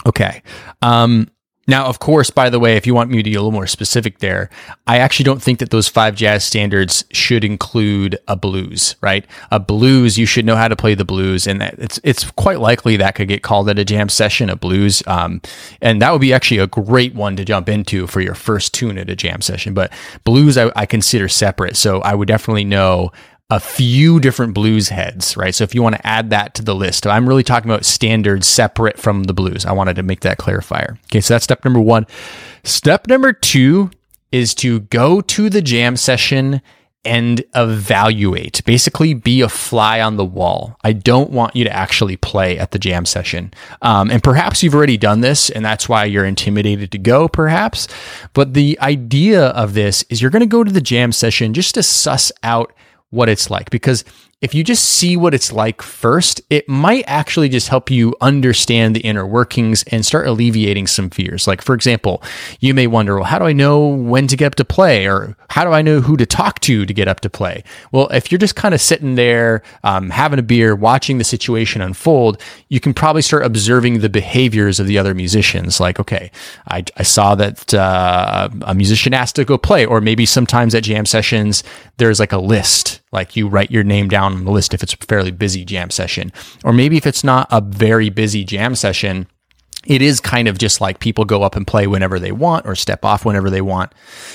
Okay. 0.06 0.42
Um, 0.82 1.30
now, 1.66 1.86
of 1.86 1.98
course, 1.98 2.30
by 2.30 2.50
the 2.50 2.60
way, 2.60 2.76
if 2.76 2.86
you 2.86 2.94
want 2.94 3.10
me 3.10 3.18
to 3.18 3.22
be 3.22 3.34
a 3.34 3.38
little 3.38 3.52
more 3.52 3.66
specific 3.66 4.18
there, 4.18 4.50
I 4.86 4.98
actually 4.98 5.24
don't 5.24 5.42
think 5.42 5.58
that 5.60 5.70
those 5.70 5.88
five 5.88 6.14
jazz 6.14 6.44
standards 6.44 7.04
should 7.12 7.44
include 7.44 8.18
a 8.28 8.36
blues, 8.36 8.96
right? 9.00 9.24
A 9.50 9.58
blues, 9.58 10.18
you 10.18 10.26
should 10.26 10.44
know 10.44 10.56
how 10.56 10.68
to 10.68 10.76
play 10.76 10.94
the 10.94 11.04
blues, 11.04 11.46
and 11.46 11.62
it's 11.62 11.98
it's 12.04 12.30
quite 12.32 12.60
likely 12.60 12.96
that 12.96 13.14
could 13.14 13.28
get 13.28 13.42
called 13.42 13.68
at 13.68 13.78
a 13.78 13.84
jam 13.84 14.08
session, 14.08 14.50
a 14.50 14.56
blues, 14.56 15.02
um, 15.06 15.40
and 15.80 16.02
that 16.02 16.12
would 16.12 16.20
be 16.20 16.32
actually 16.32 16.58
a 16.58 16.66
great 16.66 17.14
one 17.14 17.36
to 17.36 17.44
jump 17.44 17.68
into 17.68 18.06
for 18.06 18.20
your 18.20 18.34
first 18.34 18.74
tune 18.74 18.98
at 18.98 19.08
a 19.08 19.16
jam 19.16 19.40
session. 19.40 19.72
But 19.74 19.92
blues, 20.24 20.58
I, 20.58 20.70
I 20.76 20.86
consider 20.86 21.28
separate, 21.28 21.76
so 21.76 22.00
I 22.02 22.14
would 22.14 22.28
definitely 22.28 22.64
know 22.64 23.10
a 23.50 23.60
few 23.60 24.20
different 24.20 24.54
blues 24.54 24.88
heads, 24.88 25.36
right? 25.36 25.54
So 25.54 25.64
if 25.64 25.74
you 25.74 25.82
want 25.82 25.96
to 25.96 26.06
add 26.06 26.30
that 26.30 26.54
to 26.54 26.62
the 26.62 26.74
list, 26.74 27.06
I'm 27.06 27.28
really 27.28 27.42
talking 27.42 27.70
about 27.70 27.84
standards 27.84 28.46
separate 28.46 28.98
from 28.98 29.24
the 29.24 29.34
blues. 29.34 29.66
I 29.66 29.72
wanted 29.72 29.96
to 29.96 30.02
make 30.02 30.20
that 30.20 30.38
clarifier. 30.38 30.98
Okay, 31.06 31.20
so 31.20 31.34
that's 31.34 31.44
step 31.44 31.64
number 31.64 31.80
one. 31.80 32.06
Step 32.62 33.06
number 33.06 33.32
two 33.32 33.90
is 34.32 34.54
to 34.56 34.80
go 34.80 35.20
to 35.20 35.50
the 35.50 35.62
jam 35.62 35.96
session 35.96 36.62
and 37.04 37.44
evaluate. 37.54 38.64
Basically, 38.64 39.12
be 39.12 39.42
a 39.42 39.48
fly 39.48 40.00
on 40.00 40.16
the 40.16 40.24
wall. 40.24 40.78
I 40.82 40.94
don't 40.94 41.30
want 41.30 41.54
you 41.54 41.64
to 41.64 41.72
actually 41.72 42.16
play 42.16 42.58
at 42.58 42.70
the 42.70 42.78
jam 42.78 43.04
session. 43.04 43.52
Um, 43.82 44.10
and 44.10 44.22
perhaps 44.22 44.62
you've 44.62 44.74
already 44.74 44.96
done 44.96 45.20
this, 45.20 45.50
and 45.50 45.62
that's 45.62 45.86
why 45.86 46.06
you're 46.06 46.24
intimidated 46.24 46.90
to 46.92 46.98
go, 46.98 47.28
perhaps. 47.28 47.88
But 48.32 48.54
the 48.54 48.78
idea 48.80 49.48
of 49.48 49.74
this 49.74 50.02
is 50.08 50.22
you're 50.22 50.30
going 50.30 50.40
to 50.40 50.46
go 50.46 50.64
to 50.64 50.72
the 50.72 50.80
jam 50.80 51.12
session 51.12 51.52
just 51.52 51.74
to 51.74 51.82
suss 51.82 52.32
out 52.42 52.72
what 53.14 53.28
it's 53.28 53.50
like 53.50 53.70
because 53.70 54.04
if 54.44 54.54
you 54.54 54.62
just 54.62 54.84
see 54.84 55.16
what 55.16 55.32
it's 55.32 55.52
like 55.52 55.80
first, 55.80 56.42
it 56.50 56.68
might 56.68 57.04
actually 57.06 57.48
just 57.48 57.68
help 57.68 57.90
you 57.90 58.14
understand 58.20 58.94
the 58.94 59.00
inner 59.00 59.26
workings 59.26 59.84
and 59.84 60.04
start 60.04 60.26
alleviating 60.26 60.86
some 60.86 61.08
fears. 61.08 61.46
Like, 61.46 61.62
for 61.62 61.74
example, 61.74 62.22
you 62.60 62.74
may 62.74 62.86
wonder, 62.86 63.14
well, 63.14 63.24
how 63.24 63.38
do 63.38 63.46
I 63.46 63.54
know 63.54 63.86
when 63.88 64.26
to 64.26 64.36
get 64.36 64.48
up 64.48 64.54
to 64.56 64.64
play? 64.66 65.06
Or 65.08 65.34
how 65.48 65.64
do 65.64 65.70
I 65.70 65.80
know 65.80 66.02
who 66.02 66.18
to 66.18 66.26
talk 66.26 66.60
to 66.60 66.84
to 66.84 66.92
get 66.92 67.08
up 67.08 67.20
to 67.20 67.30
play? 67.30 67.64
Well, 67.90 68.08
if 68.08 68.30
you're 68.30 68.38
just 68.38 68.54
kind 68.54 68.74
of 68.74 68.82
sitting 68.82 69.14
there, 69.14 69.62
um, 69.82 70.10
having 70.10 70.38
a 70.38 70.42
beer, 70.42 70.76
watching 70.76 71.16
the 71.16 71.24
situation 71.24 71.80
unfold, 71.80 72.38
you 72.68 72.80
can 72.80 72.92
probably 72.92 73.22
start 73.22 73.46
observing 73.46 74.00
the 74.00 74.10
behaviors 74.10 74.78
of 74.78 74.86
the 74.86 74.98
other 74.98 75.14
musicians. 75.14 75.80
Like, 75.80 75.98
okay, 75.98 76.30
I, 76.68 76.84
I 76.98 77.02
saw 77.02 77.34
that 77.36 77.72
uh, 77.72 78.50
a 78.60 78.74
musician 78.74 79.14
asked 79.14 79.36
to 79.36 79.46
go 79.46 79.56
play, 79.56 79.86
or 79.86 80.02
maybe 80.02 80.26
sometimes 80.26 80.74
at 80.74 80.82
jam 80.82 81.06
sessions, 81.06 81.64
there's 81.96 82.20
like 82.20 82.32
a 82.32 82.38
list 82.38 83.00
like 83.14 83.36
you 83.36 83.48
write 83.48 83.70
your 83.70 83.84
name 83.84 84.08
down 84.08 84.34
on 84.34 84.44
the 84.44 84.50
list 84.50 84.74
if 84.74 84.82
it's 84.82 84.92
a 84.92 84.98
fairly 84.98 85.30
busy 85.30 85.64
jam 85.64 85.88
session. 85.90 86.32
Or 86.64 86.72
maybe 86.72 86.96
if 86.98 87.06
it's 87.06 87.24
not 87.24 87.48
a 87.50 87.60
very 87.62 88.10
busy 88.10 88.44
jam 88.44 88.74
session, 88.74 89.26
it 89.86 90.02
is 90.02 90.20
kind 90.20 90.48
of 90.48 90.58
just 90.58 90.80
like 90.80 90.98
people 90.98 91.24
go 91.24 91.42
up 91.42 91.56
and 91.56 91.66
play 91.66 91.86
whenever 91.86 92.18
they 92.18 92.32
want 92.32 92.66
or 92.66 92.74
step 92.74 93.04
off 93.04 93.24
whenever 93.24 93.50
they 93.50 93.60
want. 93.60 93.92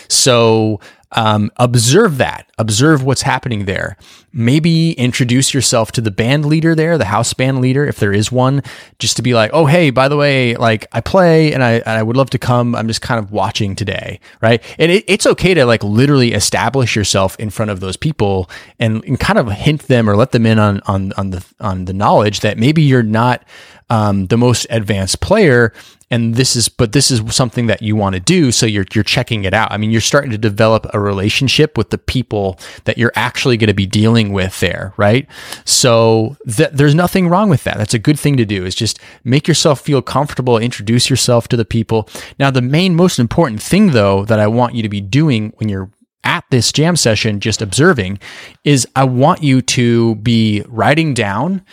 So 0.07 0.79
um, 1.13 1.51
observe 1.57 2.17
that. 2.17 2.49
Observe 2.57 3.03
what's 3.03 3.23
happening 3.23 3.65
there. 3.65 3.97
Maybe 4.31 4.91
introduce 4.91 5.53
yourself 5.53 5.91
to 5.93 6.01
the 6.01 6.11
band 6.11 6.45
leader 6.45 6.75
there, 6.75 6.97
the 6.97 7.05
house 7.05 7.33
band 7.33 7.61
leader, 7.61 7.85
if 7.85 7.97
there 7.97 8.13
is 8.13 8.31
one, 8.31 8.61
just 8.99 9.15
to 9.17 9.23
be 9.23 9.33
like, 9.33 9.49
oh, 9.53 9.65
hey, 9.65 9.89
by 9.89 10.07
the 10.07 10.17
way, 10.17 10.55
like 10.55 10.85
I 10.91 11.01
play 11.01 11.51
and 11.51 11.63
I, 11.63 11.73
and 11.73 11.89
I 11.89 12.03
would 12.03 12.15
love 12.15 12.29
to 12.31 12.37
come. 12.37 12.75
I'm 12.75 12.87
just 12.87 13.01
kind 13.01 13.17
of 13.17 13.31
watching 13.31 13.75
today, 13.75 14.19
right? 14.41 14.61
And 14.77 14.91
it, 14.91 15.03
it's 15.07 15.25
okay 15.25 15.55
to 15.55 15.65
like 15.65 15.83
literally 15.83 16.33
establish 16.33 16.95
yourself 16.95 17.35
in 17.39 17.49
front 17.49 17.71
of 17.71 17.79
those 17.79 17.97
people 17.97 18.49
and, 18.77 19.03
and 19.05 19.19
kind 19.19 19.39
of 19.39 19.51
hint 19.51 19.83
them 19.83 20.07
or 20.07 20.15
let 20.15 20.31
them 20.31 20.45
in 20.45 20.59
on 20.59 20.81
on 20.85 21.11
on 21.13 21.31
the 21.31 21.43
on 21.59 21.85
the 21.85 21.93
knowledge 21.93 22.41
that 22.41 22.57
maybe 22.57 22.83
you're 22.83 23.01
not 23.01 23.43
um, 23.89 24.27
the 24.27 24.37
most 24.37 24.67
advanced 24.69 25.21
player 25.21 25.73
and 26.11 26.35
this 26.35 26.55
is 26.55 26.69
but 26.69 26.91
this 26.91 27.11
is 27.11 27.21
something 27.35 27.67
that 27.67 27.81
you 27.81 27.95
want 27.95 28.13
to 28.13 28.19
do 28.19 28.51
so 28.51 28.65
you're 28.65 28.85
you're 28.93 29.03
checking 29.03 29.43
it 29.43 29.53
out. 29.53 29.71
I 29.71 29.77
mean 29.77 29.91
you're 29.91 30.01
starting 30.01 30.31
to 30.31 30.37
develop 30.37 30.87
a 30.93 30.99
relationship 30.99 31.77
with 31.77 31.89
the 31.89 31.97
people 31.97 32.59
that 32.85 32.97
you're 32.97 33.13
actually 33.15 33.57
going 33.57 33.67
to 33.67 33.73
be 33.73 33.85
dealing 33.85 34.33
with 34.33 34.59
there 34.59 34.93
right? 34.97 35.27
So 35.65 36.37
th- 36.47 36.71
there's 36.73 36.95
nothing 36.95 37.27
wrong 37.27 37.49
with 37.49 37.63
that. 37.63 37.77
That's 37.77 37.93
a 37.93 37.99
good 37.99 38.19
thing 38.19 38.37
to 38.37 38.45
do 38.45 38.65
is 38.65 38.75
just 38.75 38.99
make 39.23 39.47
yourself 39.47 39.81
feel 39.81 40.01
comfortable 40.01 40.57
introduce 40.57 41.09
yourself 41.09 41.47
to 41.49 41.57
the 41.57 41.65
people. 41.65 42.09
Now 42.39 42.51
the 42.51 42.61
main 42.61 42.95
most 42.95 43.19
important 43.19 43.61
thing 43.61 43.91
though 43.91 44.25
that 44.25 44.39
i 44.39 44.47
want 44.47 44.75
you 44.75 44.81
to 44.83 44.89
be 44.89 45.01
doing 45.01 45.53
when 45.57 45.69
you're 45.69 45.91
at 46.23 46.43
this 46.51 46.71
jam 46.71 46.95
session 46.95 47.39
just 47.39 47.61
observing 47.61 48.19
is 48.63 48.87
i 48.95 49.03
want 49.03 49.41
you 49.41 49.61
to 49.61 50.15
be 50.15 50.63
writing 50.67 51.13
down 51.13 51.63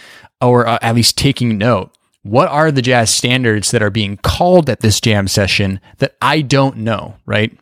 or 0.40 0.66
uh, 0.66 0.79
at 0.83 0.94
least 0.94 1.16
taking 1.16 1.59
note 1.59 1.96
what 2.29 2.49
are 2.49 2.71
the 2.71 2.83
jazz 2.83 3.15
standards 3.15 3.71
that 3.71 3.83
are 3.83 3.91
being 3.91 4.17
called 4.19 4.69
at 4.69 4.81
this 4.81 5.01
jam 5.01 5.29
session 5.29 5.81
that 5.99 6.17
I 6.21 6.41
don't 6.41 6.79
know, 6.79 7.17
right? 7.25 7.57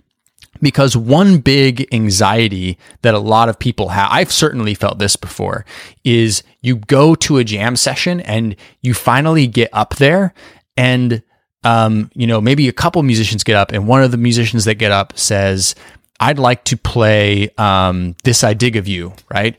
Because 0.62 0.96
one 0.96 1.38
big 1.38 1.86
anxiety 1.92 2.78
that 3.02 3.14
a 3.14 3.18
lot 3.18 3.48
of 3.48 3.58
people 3.58 3.88
have, 3.88 4.08
I've 4.10 4.32
certainly 4.32 4.74
felt 4.74 4.98
this 4.98 5.16
before, 5.16 5.66
is 6.04 6.42
you 6.62 6.76
go 6.76 7.14
to 7.16 7.38
a 7.38 7.44
jam 7.44 7.76
session 7.76 8.20
and 8.20 8.56
you 8.80 8.94
finally 8.94 9.46
get 9.46 9.68
up 9.72 9.96
there 9.96 10.32
and 10.76 11.22
um, 11.64 12.10
you 12.14 12.26
know, 12.26 12.40
maybe 12.40 12.68
a 12.68 12.72
couple 12.72 13.02
musicians 13.02 13.42
get 13.42 13.56
up, 13.56 13.72
and 13.72 13.88
one 13.88 14.02
of 14.02 14.10
the 14.10 14.18
musicians 14.18 14.66
that 14.66 14.74
get 14.74 14.92
up 14.92 15.18
says, 15.18 15.74
I'd 16.20 16.38
like 16.38 16.64
to 16.64 16.76
play 16.76 17.48
um, 17.58 18.14
This 18.22 18.44
I 18.44 18.54
Dig 18.54 18.76
of 18.76 18.86
You, 18.86 19.14
right? 19.30 19.56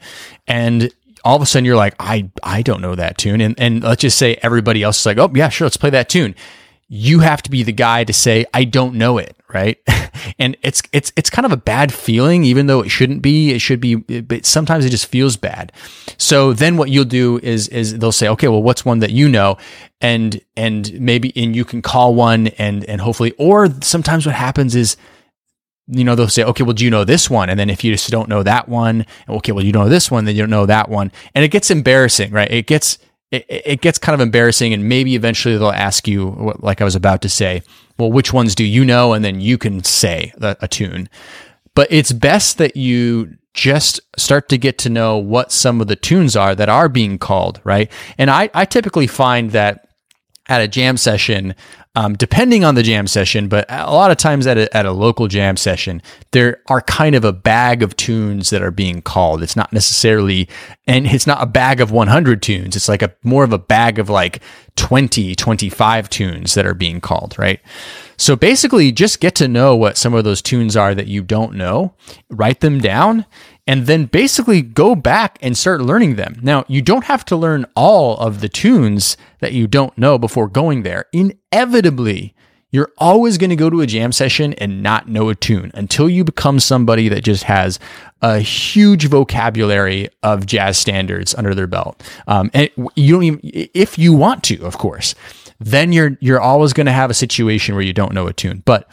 And 0.48 0.92
all 1.26 1.36
of 1.36 1.42
a 1.42 1.46
sudden 1.46 1.66
you're 1.66 1.76
like, 1.76 1.96
I, 2.00 2.30
I 2.44 2.62
don't 2.62 2.82
know 2.82 2.94
that 2.96 3.18
tune. 3.18 3.42
And, 3.42 3.60
and 3.60 3.84
let's 3.84 4.02
just 4.02 4.18
say 4.18 4.36
everybody 4.44 4.84
else 4.84 5.00
is 5.00 5.06
like, 5.08 5.18
oh, 5.18 5.32
yeah, 5.34 5.50
sure, 5.50 5.66
let's 5.66 5.76
play 5.76 5.90
that 5.90 6.08
tune. 6.08 6.36
You 6.88 7.20
have 7.20 7.42
to 7.42 7.50
be 7.50 7.64
the 7.64 7.72
guy 7.72 8.04
to 8.04 8.14
say, 8.14 8.46
I 8.54 8.64
don't 8.64 8.94
know 8.94 9.18
it, 9.18 9.36
right? 9.52 9.80
and 10.40 10.56
it's, 10.62 10.84
it's, 10.94 11.12
it's 11.18 11.32
kind 11.32 11.48
of 11.48 11.52
a 11.52 11.58
bad 11.58 11.92
feeling, 11.92 12.44
even 12.44 12.68
though 12.68 12.82
it 12.82 12.90
shouldn't 12.90 13.24
be. 13.24 13.52
It 13.52 13.60
should 13.60 13.82
be, 13.82 13.96
but 13.96 14.46
sometimes 14.46 14.86
it 14.86 14.92
just 14.92 15.08
feels 15.08 15.36
bad. 15.36 15.72
So 16.18 16.54
then 16.54 16.78
what 16.78 16.92
you'll 16.92 17.06
do 17.06 17.40
is, 17.42 17.70
is 17.70 17.98
they'll 17.98 18.12
say, 18.12 18.28
okay, 18.30 18.48
well, 18.48 18.62
what's 18.62 18.86
one 18.86 19.00
that 19.00 19.12
you 19.12 19.28
know? 19.28 19.58
And, 20.00 20.40
and 20.56 21.02
maybe, 21.02 21.34
and 21.36 21.56
you 21.56 21.66
can 21.66 21.82
call 21.82 22.14
one 22.14 22.48
and, 22.60 22.86
and 22.86 23.02
hopefully, 23.02 23.34
or 23.40 23.68
sometimes 23.82 24.28
what 24.28 24.36
happens 24.36 24.76
is, 24.76 24.96
you 25.88 26.04
know, 26.04 26.16
they'll 26.16 26.28
say, 26.28 26.44
okay, 26.44 26.64
well, 26.64 26.74
do 26.74 26.84
you 26.84 26.92
know 26.92 27.04
this 27.04 27.30
one? 27.30 27.50
And 27.50 27.60
then 27.60 27.70
if 27.70 27.84
you 27.84 27.92
just 27.92 28.10
don't 28.10 28.30
know 28.30 28.44
that 28.44 28.68
one, 28.68 29.06
okay, 29.30 29.52
well, 29.52 29.64
you 29.64 29.72
know 29.72 29.88
this 29.88 30.10
one, 30.10 30.26
then 30.26 30.36
you 30.36 30.42
don't 30.42 30.50
know 30.50 30.66
that 30.66 30.90
one. 30.90 31.12
And 31.34 31.46
it 31.46 31.50
gets 31.50 31.70
embarrassing, 31.70 32.32
right? 32.32 32.50
It 32.50 32.66
gets, 32.66 32.98
it, 33.32 33.46
it 33.50 33.82
gets 33.82 34.00
kind 34.00 34.14
of 34.14 34.22
embarrassing. 34.22 34.74
And 34.74 34.90
maybe 34.90 35.16
eventually 35.16 35.58
they'll 35.58 35.70
ask 35.70 36.08
you, 36.08 36.54
like 36.60 36.82
I 36.82 36.86
was 36.86 36.96
about 36.96 37.22
to 37.22 37.30
say, 37.30 37.62
well, 37.98 38.12
which 38.12 38.34
ones 38.34 38.56
do 38.56 38.64
you 38.64 38.84
know? 38.84 39.14
And 39.14 39.24
then 39.24 39.40
you 39.42 39.58
can 39.58 39.84
say 39.84 40.34
a, 40.42 40.58
a 40.62 40.68
tune. 40.68 41.08
But 41.76 41.88
it's 41.92 42.12
best 42.12 42.58
that 42.58 42.76
you 42.76 43.38
just 43.54 44.02
start 44.18 44.50
to 44.50 44.58
get 44.58 44.78
to 44.80 44.90
know 44.90 45.18
what 45.18 45.52
some 45.52 45.82
of 45.82 45.88
the 45.88 45.96
tunes 45.96 46.36
are 46.36 46.56
that 46.56 46.68
are 46.68 46.90
being 46.90 47.18
called, 47.18 47.62
right? 47.64 47.92
And 48.18 48.30
I, 48.30 48.50
I 48.54 48.66
typically 48.66 49.08
find 49.08 49.52
that 49.52 49.85
at 50.48 50.62
a 50.62 50.68
jam 50.68 50.98
session, 50.98 51.56
um, 51.96 52.14
depending 52.16 52.64
on 52.64 52.76
the 52.76 52.84
jam 52.84 53.08
session, 53.08 53.48
but 53.48 53.66
a 53.70 53.94
lot 53.94 54.12
of 54.12 54.18
times 54.18 54.46
at 54.46 54.58
a, 54.58 54.76
at 54.76 54.86
a 54.86 54.92
local 54.92 55.28
jam 55.28 55.56
session, 55.56 56.02
there 56.32 56.62
are 56.68 56.82
kind 56.82 57.16
of 57.16 57.24
a 57.24 57.32
bag 57.32 57.82
of 57.82 57.96
tunes 57.96 58.50
that 58.50 58.62
are 58.62 58.72
being 58.72 59.02
called. 59.02 59.42
It's 59.42 59.56
not 59.56 59.72
necessarily, 59.72 60.50
and 60.88 61.08
it's 61.08 61.26
not 61.26 61.42
a 61.42 61.46
bag 61.46 61.80
of 61.80 61.92
100 61.92 62.42
tunes. 62.42 62.76
It's 62.76 62.90
like 62.90 63.02
a 63.02 63.14
more 63.24 63.46
of 63.46 63.54
a 63.54 63.58
bag 63.58 63.98
of 63.98 64.10
like 64.10 64.42
20, 64.76 65.36
25 65.36 66.10
tunes 66.10 66.54
that 66.54 66.66
are 66.66 66.74
being 66.74 67.00
called, 67.00 67.40
right? 67.40 67.62
So 68.18 68.36
basically, 68.36 68.92
just 68.92 69.22
get 69.22 69.36
to 69.36 69.48
know 69.48 69.76
what 69.76 69.98
some 69.98 70.14
of 70.14 70.26
those 70.26 70.42
tunes 70.42 70.76
are 70.76 70.94
that 70.94 71.08
you 71.08 71.24
don't 71.24 71.56
know, 71.56 71.94
write 72.30 72.60
them 72.60 72.80
down, 72.80 73.26
and 73.68 73.88
then 73.88 74.06
basically 74.06 74.62
go 74.62 74.96
back 74.96 75.38
and 75.42 75.58
start 75.58 75.82
learning 75.82 76.16
them. 76.16 76.38
Now, 76.42 76.66
you 76.68 76.82
don't 76.82 77.06
have 77.06 77.26
to 77.26 77.36
learn 77.36 77.66
all 77.76 78.18
of 78.18 78.42
the 78.42 78.50
tunes 78.50 79.18
that 79.40 79.54
you 79.54 79.68
don't 79.68 79.98
know 79.98 80.18
before 80.18 80.48
going 80.48 80.84
there. 80.84 81.06
Inevitably, 81.12 82.36
you're 82.72 82.92
always 82.98 83.38
going 83.38 83.52
to 83.52 83.56
go 83.56 83.70
to 83.70 83.82
a 83.82 83.88
jam 83.88 84.12
session 84.12 84.54
and 84.56 84.84
not 84.84 85.08
know 85.08 85.30
a 85.30 85.36
tune 85.36 85.72
until 85.74 86.10
you 86.10 86.24
become 86.24 86.60
somebody 86.60 87.08
that 87.08 87.24
just 87.24 87.44
has 87.44 87.80
a 88.22 88.40
huge 88.40 89.08
vocabulary 89.08 90.10
of 90.24 90.46
jazz 90.46 90.78
standards 90.78 91.34
under 91.36 91.56
their 91.56 91.68
belt. 91.68 92.04
Um, 92.28 92.52
and 92.54 92.70
you 92.96 93.14
don't 93.14 93.24
even, 93.24 93.40
if 93.44 93.98
you 93.98 94.14
want 94.14 94.44
to, 94.46 94.66
of 94.66 94.78
course, 94.78 95.16
then 95.60 95.94
you're 95.94 96.18
you're 96.20 96.42
always 96.42 96.74
going 96.74 96.86
to 96.86 96.92
have 96.92 97.10
a 97.10 97.14
situation 97.14 97.76
where 97.76 97.84
you 97.84 97.94
don't 97.94 98.14
know 98.14 98.28
a 98.28 98.34
tune. 98.34 98.62
But 98.66 98.90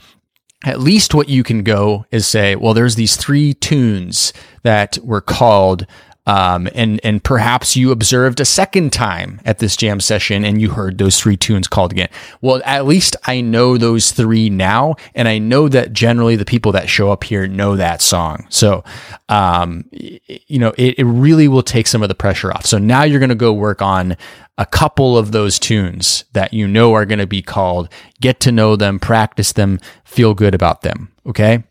at 0.65 0.81
least 0.81 1.15
what 1.15 1.29
you 1.29 1.43
can 1.43 1.63
go 1.63 2.07
is 2.11 2.27
say, 2.27 2.55
well, 2.55 2.75
there's 2.75 2.95
these 2.95 3.17
three 3.17 3.55
tunes 3.55 4.33
that 4.63 4.99
were 5.03 5.21
called 5.21 5.87
um, 6.27 6.69
and 6.75 7.01
and 7.03 7.23
perhaps 7.23 7.77
you 7.77 7.91
observed 7.91 8.39
a 8.39 8.45
second 8.45 8.93
time 8.93 9.41
at 9.45 9.59
this 9.59 9.77
jam 9.77 9.99
session 9.99 10.45
and 10.45 10.61
you 10.61 10.71
heard 10.71 10.99
those 10.99 11.19
three 11.19 11.37
tunes 11.37 11.67
called 11.67 11.91
again. 11.91 12.09
Well, 12.41 12.63
at 12.65 12.87
least 12.87 13.17
I 13.25 13.41
know 13.41 13.77
those 13.77 14.13
three 14.13 14.49
now, 14.49 14.95
and 15.15 15.27
I 15.27 15.39
know 15.39 15.69
that 15.69 15.93
generally 15.93 16.37
the 16.37 16.45
people 16.45 16.73
that 16.73 16.89
show 16.89 17.11
up 17.11 17.25
here 17.25 17.49
know 17.49 17.77
that 17.77 18.01
song. 18.01 18.47
So, 18.51 18.85
um, 19.29 19.85
you 19.91 20.59
know, 20.59 20.73
it, 20.79 20.99
it 20.99 21.05
really 21.05 21.49
will 21.49 21.63
take 21.63 21.89
some 21.89 22.03
of 22.03 22.09
the 22.09 22.15
pressure 22.15 22.53
off. 22.53 22.67
So 22.67 22.79
now 22.79 23.03
you're 23.03 23.21
going 23.21 23.31
to 23.31 23.35
go 23.35 23.53
work 23.53 23.83
on 23.83 24.17
a 24.59 24.67
couple 24.67 25.19
of 25.19 25.33
those 25.33 25.59
tunes 25.59 26.25
that 26.35 26.53
you 26.53 26.69
know 26.69 26.93
are 26.95 27.07
going 27.07 27.19
to 27.19 27.27
be 27.27 27.43
called. 27.43 27.89
Get 28.21 28.39
to 28.41 28.53
know 28.53 28.77
them, 28.77 29.01
practice 29.01 29.53
them, 29.53 29.81
feel 30.05 30.35
good 30.35 30.55
about 30.55 30.83
them. 30.83 31.11
Okay. 31.27 31.65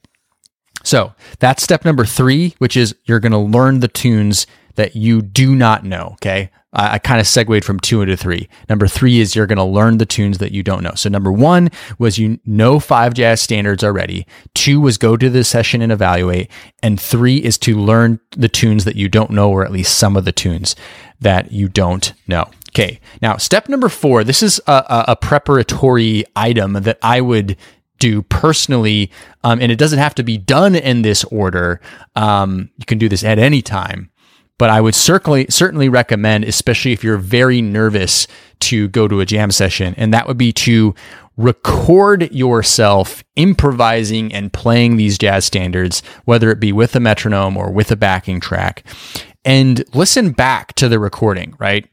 So 0.83 1.13
that's 1.39 1.63
step 1.63 1.85
number 1.85 2.05
three, 2.05 2.55
which 2.57 2.75
is 2.75 2.95
you're 3.05 3.19
going 3.19 3.31
to 3.31 3.37
learn 3.37 3.79
the 3.79 3.87
tunes 3.87 4.47
that 4.75 4.95
you 4.95 5.21
do 5.21 5.55
not 5.55 5.83
know. 5.83 6.11
Okay. 6.13 6.49
I, 6.73 6.93
I 6.93 6.99
kind 6.99 7.19
of 7.19 7.27
segued 7.27 7.65
from 7.65 7.79
two 7.79 8.01
into 8.01 8.17
three. 8.17 8.47
Number 8.69 8.87
three 8.87 9.19
is 9.19 9.35
you're 9.35 9.47
going 9.47 9.57
to 9.57 9.63
learn 9.63 9.97
the 9.97 10.05
tunes 10.05 10.37
that 10.39 10.51
you 10.51 10.63
don't 10.63 10.83
know. 10.83 10.93
So 10.95 11.09
number 11.09 11.31
one 11.31 11.69
was 11.97 12.17
you 12.17 12.39
know 12.45 12.79
five 12.79 13.13
jazz 13.13 13.41
standards 13.41 13.83
already. 13.83 14.25
Two 14.53 14.79
was 14.79 14.97
go 14.97 15.17
to 15.17 15.29
the 15.29 15.43
session 15.43 15.81
and 15.81 15.91
evaluate. 15.91 16.49
And 16.81 16.99
three 16.99 17.37
is 17.37 17.57
to 17.59 17.77
learn 17.77 18.19
the 18.31 18.49
tunes 18.49 18.85
that 18.85 18.95
you 18.95 19.09
don't 19.09 19.31
know, 19.31 19.49
or 19.49 19.65
at 19.65 19.71
least 19.71 19.97
some 19.97 20.15
of 20.15 20.25
the 20.25 20.31
tunes 20.31 20.75
that 21.19 21.51
you 21.51 21.67
don't 21.67 22.13
know. 22.27 22.49
Okay. 22.69 23.01
Now, 23.21 23.35
step 23.37 23.67
number 23.67 23.89
four, 23.89 24.23
this 24.23 24.41
is 24.41 24.61
a, 24.65 24.71
a, 24.71 25.05
a 25.09 25.15
preparatory 25.17 26.23
item 26.35 26.73
that 26.73 26.97
I 27.03 27.19
would 27.19 27.57
do 28.01 28.23
personally, 28.23 29.11
um, 29.43 29.61
and 29.61 29.71
it 29.71 29.77
doesn't 29.77 29.99
have 29.99 30.15
to 30.15 30.23
be 30.23 30.37
done 30.37 30.75
in 30.75 31.03
this 31.03 31.23
order. 31.25 31.79
Um, 32.15 32.69
you 32.77 32.85
can 32.85 32.97
do 32.97 33.07
this 33.07 33.23
at 33.23 33.39
any 33.39 33.61
time, 33.61 34.09
but 34.57 34.69
I 34.69 34.81
would 34.81 34.95
certainly 34.95 35.45
certainly 35.49 35.87
recommend, 35.87 36.43
especially 36.43 36.91
if 36.91 37.03
you're 37.03 37.17
very 37.17 37.61
nervous 37.61 38.27
to 38.61 38.89
go 38.89 39.07
to 39.07 39.21
a 39.21 39.25
jam 39.25 39.51
session, 39.51 39.93
and 39.95 40.13
that 40.13 40.27
would 40.27 40.37
be 40.37 40.51
to 40.53 40.93
record 41.37 42.29
yourself 42.31 43.23
improvising 43.35 44.33
and 44.33 44.51
playing 44.51 44.97
these 44.97 45.17
jazz 45.17 45.45
standards, 45.45 46.03
whether 46.25 46.51
it 46.51 46.59
be 46.59 46.73
with 46.73 46.95
a 46.95 46.99
metronome 46.99 47.55
or 47.55 47.71
with 47.71 47.91
a 47.91 47.95
backing 47.95 48.41
track, 48.41 48.83
and 49.45 49.83
listen 49.93 50.31
back 50.31 50.73
to 50.73 50.89
the 50.89 50.99
recording. 50.99 51.55
Right 51.59 51.87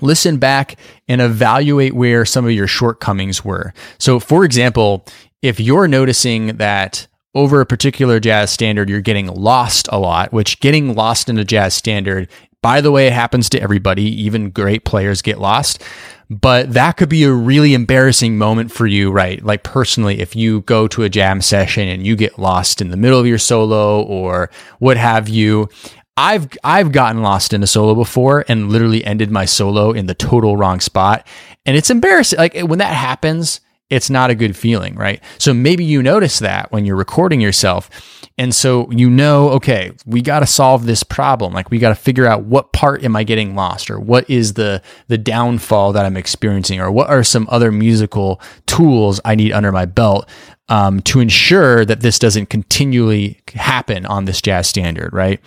listen 0.00 0.38
back 0.38 0.76
and 1.08 1.20
evaluate 1.20 1.94
where 1.94 2.24
some 2.24 2.44
of 2.44 2.52
your 2.52 2.66
shortcomings 2.66 3.44
were. 3.44 3.72
So, 3.98 4.20
for 4.20 4.44
example, 4.44 5.06
if 5.42 5.58
you're 5.58 5.88
noticing 5.88 6.56
that 6.56 7.06
over 7.34 7.60
a 7.60 7.66
particular 7.66 8.20
jazz 8.20 8.50
standard, 8.50 8.88
you're 8.88 9.00
getting 9.00 9.26
lost 9.26 9.88
a 9.90 9.98
lot, 9.98 10.32
which 10.32 10.60
getting 10.60 10.94
lost 10.94 11.28
in 11.28 11.38
a 11.38 11.44
jazz 11.44 11.74
standard, 11.74 12.28
by 12.62 12.80
the 12.80 12.92
way, 12.92 13.08
it 13.08 13.12
happens 13.12 13.48
to 13.50 13.60
everybody. 13.60 14.04
Even 14.04 14.50
great 14.50 14.84
players 14.84 15.20
get 15.20 15.40
lost. 15.40 15.82
But 16.30 16.72
that 16.72 16.96
could 16.96 17.08
be 17.08 17.24
a 17.24 17.32
really 17.32 17.74
embarrassing 17.74 18.38
moment 18.38 18.70
for 18.70 18.86
you, 18.86 19.10
right? 19.10 19.44
Like 19.44 19.64
personally, 19.64 20.20
if 20.20 20.36
you 20.36 20.62
go 20.62 20.86
to 20.88 21.02
a 21.02 21.08
jam 21.08 21.42
session 21.42 21.88
and 21.88 22.06
you 22.06 22.16
get 22.16 22.38
lost 22.38 22.80
in 22.80 22.90
the 22.90 22.96
middle 22.96 23.18
of 23.18 23.26
your 23.26 23.38
solo 23.38 24.02
or 24.02 24.48
what 24.78 24.96
have 24.96 25.28
you, 25.28 25.68
I've 26.16 26.48
I've 26.62 26.92
gotten 26.92 27.22
lost 27.22 27.52
in 27.52 27.62
a 27.62 27.66
solo 27.66 27.94
before 27.94 28.44
and 28.48 28.70
literally 28.70 29.04
ended 29.04 29.30
my 29.30 29.44
solo 29.44 29.92
in 29.92 30.06
the 30.06 30.14
total 30.14 30.56
wrong 30.56 30.80
spot. 30.80 31.26
And 31.66 31.76
it's 31.76 31.90
embarrassing. 31.90 32.38
Like 32.38 32.58
when 32.60 32.78
that 32.78 32.94
happens, 32.94 33.60
it's 33.90 34.08
not 34.08 34.30
a 34.30 34.34
good 34.34 34.56
feeling, 34.56 34.94
right? 34.94 35.22
So 35.38 35.52
maybe 35.52 35.84
you 35.84 36.02
notice 36.02 36.38
that 36.38 36.72
when 36.72 36.86
you're 36.86 36.96
recording 36.96 37.40
yourself. 37.40 37.90
And 38.38 38.54
so 38.54 38.90
you 38.90 39.10
know, 39.10 39.50
okay, 39.50 39.92
we 40.06 40.22
got 40.22 40.40
to 40.40 40.46
solve 40.46 40.86
this 40.86 41.02
problem. 41.02 41.52
Like 41.52 41.70
we 41.70 41.78
got 41.78 41.90
to 41.90 41.94
figure 41.94 42.26
out 42.26 42.44
what 42.44 42.72
part 42.72 43.04
am 43.04 43.14
I 43.14 43.24
getting 43.24 43.54
lost 43.54 43.90
or 43.90 44.00
what 44.00 44.28
is 44.30 44.54
the 44.54 44.82
the 45.08 45.18
downfall 45.18 45.92
that 45.92 46.06
I'm 46.06 46.16
experiencing 46.16 46.80
or 46.80 46.90
what 46.90 47.10
are 47.10 47.22
some 47.22 47.46
other 47.50 47.70
musical 47.70 48.40
tools 48.66 49.20
I 49.24 49.34
need 49.34 49.52
under 49.52 49.72
my 49.72 49.84
belt 49.84 50.28
um, 50.68 51.00
to 51.02 51.20
ensure 51.20 51.84
that 51.84 52.00
this 52.00 52.18
doesn't 52.18 52.46
continually 52.46 53.40
happen 53.54 54.06
on 54.06 54.24
this 54.24 54.40
jazz 54.40 54.66
standard, 54.66 55.12
right? 55.12 55.38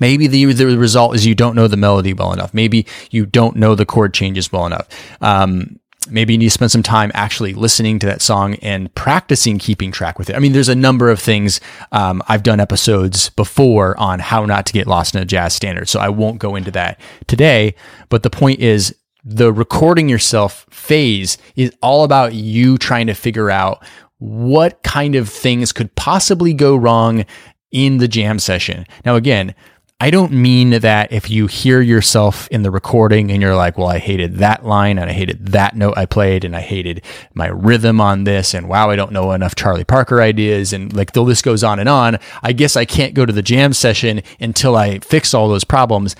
Maybe 0.00 0.26
the, 0.26 0.52
the 0.52 0.76
result 0.76 1.14
is 1.14 1.26
you 1.26 1.34
don't 1.34 1.54
know 1.54 1.68
the 1.68 1.76
melody 1.76 2.12
well 2.12 2.32
enough. 2.32 2.52
Maybe 2.52 2.86
you 3.10 3.26
don't 3.26 3.56
know 3.56 3.74
the 3.74 3.86
chord 3.86 4.14
changes 4.14 4.50
well 4.50 4.66
enough. 4.66 4.88
Um, 5.20 5.78
maybe 6.10 6.34
you 6.34 6.38
need 6.38 6.46
to 6.46 6.50
spend 6.50 6.70
some 6.70 6.82
time 6.82 7.10
actually 7.14 7.54
listening 7.54 7.98
to 8.00 8.06
that 8.06 8.22
song 8.22 8.54
and 8.56 8.92
practicing 8.94 9.58
keeping 9.58 9.92
track 9.92 10.18
with 10.18 10.30
it. 10.30 10.36
I 10.36 10.38
mean, 10.38 10.52
there's 10.52 10.68
a 10.68 10.74
number 10.74 11.10
of 11.10 11.20
things. 11.20 11.60
Um, 11.92 12.22
I've 12.28 12.42
done 12.42 12.60
episodes 12.60 13.30
before 13.30 13.98
on 13.98 14.18
how 14.18 14.44
not 14.44 14.66
to 14.66 14.72
get 14.72 14.86
lost 14.86 15.14
in 15.14 15.22
a 15.22 15.24
jazz 15.24 15.54
standard, 15.54 15.88
so 15.88 16.00
I 16.00 16.08
won't 16.08 16.38
go 16.38 16.56
into 16.56 16.70
that 16.72 17.00
today. 17.26 17.74
But 18.08 18.22
the 18.22 18.30
point 18.30 18.60
is, 18.60 18.94
the 19.24 19.52
recording 19.52 20.08
yourself 20.08 20.66
phase 20.70 21.38
is 21.56 21.72
all 21.82 22.04
about 22.04 22.34
you 22.34 22.78
trying 22.78 23.08
to 23.08 23.14
figure 23.14 23.50
out 23.50 23.84
what 24.18 24.82
kind 24.82 25.14
of 25.14 25.28
things 25.28 25.72
could 25.72 25.94
possibly 25.94 26.52
go 26.52 26.74
wrong 26.74 27.24
in 27.70 27.98
the 27.98 28.08
jam 28.08 28.38
session. 28.38 28.86
Now, 29.04 29.16
again, 29.16 29.54
I 30.00 30.10
don't 30.10 30.30
mean 30.30 30.70
that 30.70 31.12
if 31.12 31.28
you 31.28 31.48
hear 31.48 31.80
yourself 31.80 32.46
in 32.52 32.62
the 32.62 32.70
recording 32.70 33.32
and 33.32 33.42
you're 33.42 33.56
like, 33.56 33.76
well, 33.76 33.88
I 33.88 33.98
hated 33.98 34.36
that 34.36 34.64
line 34.64 34.96
and 34.96 35.10
I 35.10 35.12
hated 35.12 35.46
that 35.48 35.74
note 35.74 35.98
I 35.98 36.06
played 36.06 36.44
and 36.44 36.54
I 36.54 36.60
hated 36.60 37.02
my 37.34 37.48
rhythm 37.48 38.00
on 38.00 38.22
this 38.22 38.54
and 38.54 38.68
wow, 38.68 38.90
I 38.90 38.96
don't 38.96 39.10
know 39.10 39.32
enough 39.32 39.56
Charlie 39.56 39.82
Parker 39.82 40.22
ideas 40.22 40.72
and 40.72 40.94
like 40.94 41.14
the 41.14 41.22
list 41.22 41.44
goes 41.44 41.64
on 41.64 41.80
and 41.80 41.88
on. 41.88 42.18
I 42.44 42.52
guess 42.52 42.76
I 42.76 42.84
can't 42.84 43.12
go 43.12 43.26
to 43.26 43.32
the 43.32 43.42
jam 43.42 43.72
session 43.72 44.22
until 44.38 44.76
I 44.76 45.00
fix 45.00 45.34
all 45.34 45.48
those 45.48 45.64
problems. 45.64 46.14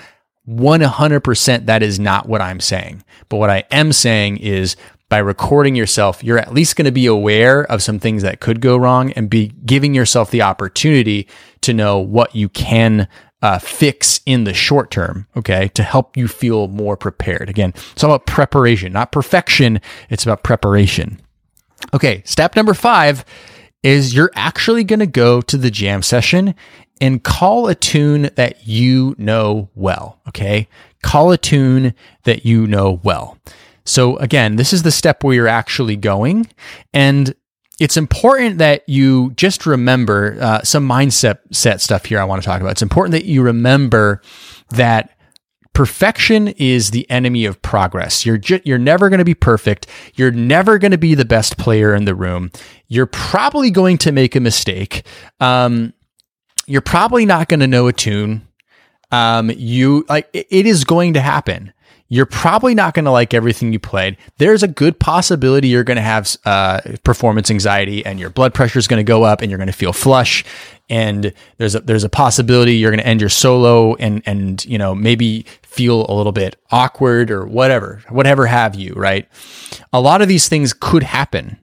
100% 0.45 1.65
that 1.65 1.81
is 1.81 2.01
not 2.01 2.27
what 2.27 2.41
I'm 2.41 2.59
saying. 2.59 3.05
But 3.29 3.37
what 3.37 3.49
I 3.49 3.63
am 3.71 3.93
saying 3.93 4.37
is 4.37 4.75
by 5.07 5.19
recording 5.19 5.75
yourself, 5.75 6.21
you're 6.21 6.37
at 6.37 6.53
least 6.53 6.75
going 6.75 6.85
to 6.85 6.91
be 6.91 7.05
aware 7.05 7.61
of 7.71 7.81
some 7.81 7.97
things 7.97 8.23
that 8.23 8.41
could 8.41 8.59
go 8.59 8.75
wrong 8.75 9.13
and 9.13 9.29
be 9.29 9.53
giving 9.65 9.95
yourself 9.95 10.31
the 10.31 10.41
opportunity 10.41 11.29
to 11.61 11.73
know 11.73 11.97
what 11.97 12.35
you 12.35 12.49
can 12.49 13.07
uh, 13.41 13.59
fix 13.59 14.21
in 14.25 14.43
the 14.43 14.53
short 14.53 14.91
term, 14.91 15.27
okay, 15.35 15.69
to 15.69 15.83
help 15.83 16.17
you 16.17 16.27
feel 16.27 16.67
more 16.67 16.97
prepared. 16.97 17.49
Again, 17.49 17.73
it's 17.91 18.03
all 18.03 18.11
about 18.11 18.25
preparation, 18.25 18.91
not 18.91 19.11
perfection. 19.11 19.79
It's 20.09 20.23
about 20.23 20.43
preparation. 20.43 21.21
Okay, 21.93 22.21
step 22.25 22.55
number 22.55 22.73
five 22.73 23.23
is 23.81 24.13
you're 24.13 24.31
actually 24.35 24.83
going 24.83 24.99
to 24.99 25.07
go 25.07 25.41
to 25.41 25.57
the 25.57 25.71
jam 25.71 26.01
session 26.01 26.53
and 26.99 27.23
call 27.23 27.67
a 27.67 27.75
tune 27.75 28.29
that 28.35 28.67
you 28.67 29.15
know 29.17 29.69
well, 29.73 30.19
okay? 30.27 30.67
Call 31.01 31.31
a 31.31 31.37
tune 31.37 31.93
that 32.23 32.45
you 32.45 32.67
know 32.67 32.99
well. 33.03 33.37
So 33.85 34.17
again, 34.17 34.57
this 34.57 34.73
is 34.73 34.83
the 34.83 34.91
step 34.91 35.23
where 35.23 35.33
you're 35.33 35.47
actually 35.47 35.95
going. 35.95 36.47
And 36.93 37.33
it's 37.79 37.97
important 37.97 38.57
that 38.57 38.87
you 38.87 39.31
just 39.31 39.65
remember 39.65 40.37
uh, 40.41 40.61
some 40.63 40.87
mindset 40.87 41.39
set 41.51 41.81
stuff 41.81 42.05
here 42.05 42.19
I 42.19 42.25
want 42.25 42.41
to 42.41 42.45
talk 42.45 42.59
about. 42.61 42.71
It's 42.71 42.81
important 42.81 43.13
that 43.13 43.25
you 43.25 43.41
remember 43.41 44.21
that 44.71 45.17
perfection 45.73 46.49
is 46.49 46.91
the 46.91 47.09
enemy 47.09 47.45
of 47.45 47.61
progress. 47.61 48.25
You're 48.25 48.37
ju- 48.37 48.59
you're 48.65 48.77
never 48.77 49.09
going 49.09 49.19
to 49.19 49.25
be 49.25 49.33
perfect. 49.33 49.87
You're 50.15 50.31
never 50.31 50.77
going 50.77 50.91
to 50.91 50.97
be 50.97 51.15
the 51.15 51.25
best 51.25 51.57
player 51.57 51.95
in 51.95 52.03
the 52.03 52.15
room. 52.15 52.51
You're 52.87 53.05
probably 53.05 53.71
going 53.71 53.97
to 53.99 54.11
make 54.11 54.35
a 54.35 54.41
mistake. 54.41 55.05
Um, 55.39 55.93
you're 56.67 56.81
probably 56.81 57.25
not 57.25 57.47
going 57.47 57.61
to 57.61 57.67
know 57.67 57.87
a 57.87 57.93
tune. 57.93 58.45
Um, 59.11 59.51
you 59.51 60.05
like 60.09 60.29
it 60.33 60.65
is 60.65 60.83
going 60.83 61.13
to 61.13 61.21
happen 61.21 61.73
you're 62.11 62.25
probably 62.25 62.73
not 62.73 62.95
going 62.95 63.05
to 63.05 63.11
like 63.11 63.35
everything 63.35 63.71
you 63.71 63.79
played. 63.79 64.17
There's 64.37 64.63
a 64.63 64.67
good 64.67 64.99
possibility 64.99 65.67
you're 65.67 65.83
going 65.83 65.97
to 65.97 66.01
have 66.01 66.35
uh, 66.43 66.81
performance 67.03 67.51
anxiety 67.51 68.03
and 68.03 68.19
your 68.19 68.31
blood 68.31 68.53
pressure 68.53 68.79
is 68.79 68.87
going 68.87 68.99
to 68.99 69.03
go 69.03 69.23
up 69.23 69.41
and 69.41 69.51
you're 69.51 69.59
going 69.59 69.67
to 69.67 69.73
feel 69.73 69.93
flush. 69.93 70.43
And 70.89 71.31
there's 71.57 71.75
a, 71.75 71.81
there's 71.81 72.03
a 72.03 72.09
possibility 72.09 72.75
you're 72.75 72.89
going 72.89 72.99
to 72.99 73.07
end 73.07 73.21
your 73.21 73.29
solo 73.29 73.93
and, 73.95 74.23
and, 74.25 74.65
you 74.65 74.79
know, 74.79 74.95
maybe 74.95 75.45
feel 75.61 76.07
a 76.09 76.13
little 76.13 76.31
bit 76.31 76.59
awkward 76.71 77.29
or 77.29 77.45
whatever, 77.45 78.01
whatever 78.09 78.47
have 78.47 78.73
you, 78.73 78.93
right? 78.93 79.29
A 79.93 80.01
lot 80.01 80.23
of 80.23 80.27
these 80.27 80.49
things 80.49 80.73
could 80.73 81.03
happen 81.03 81.59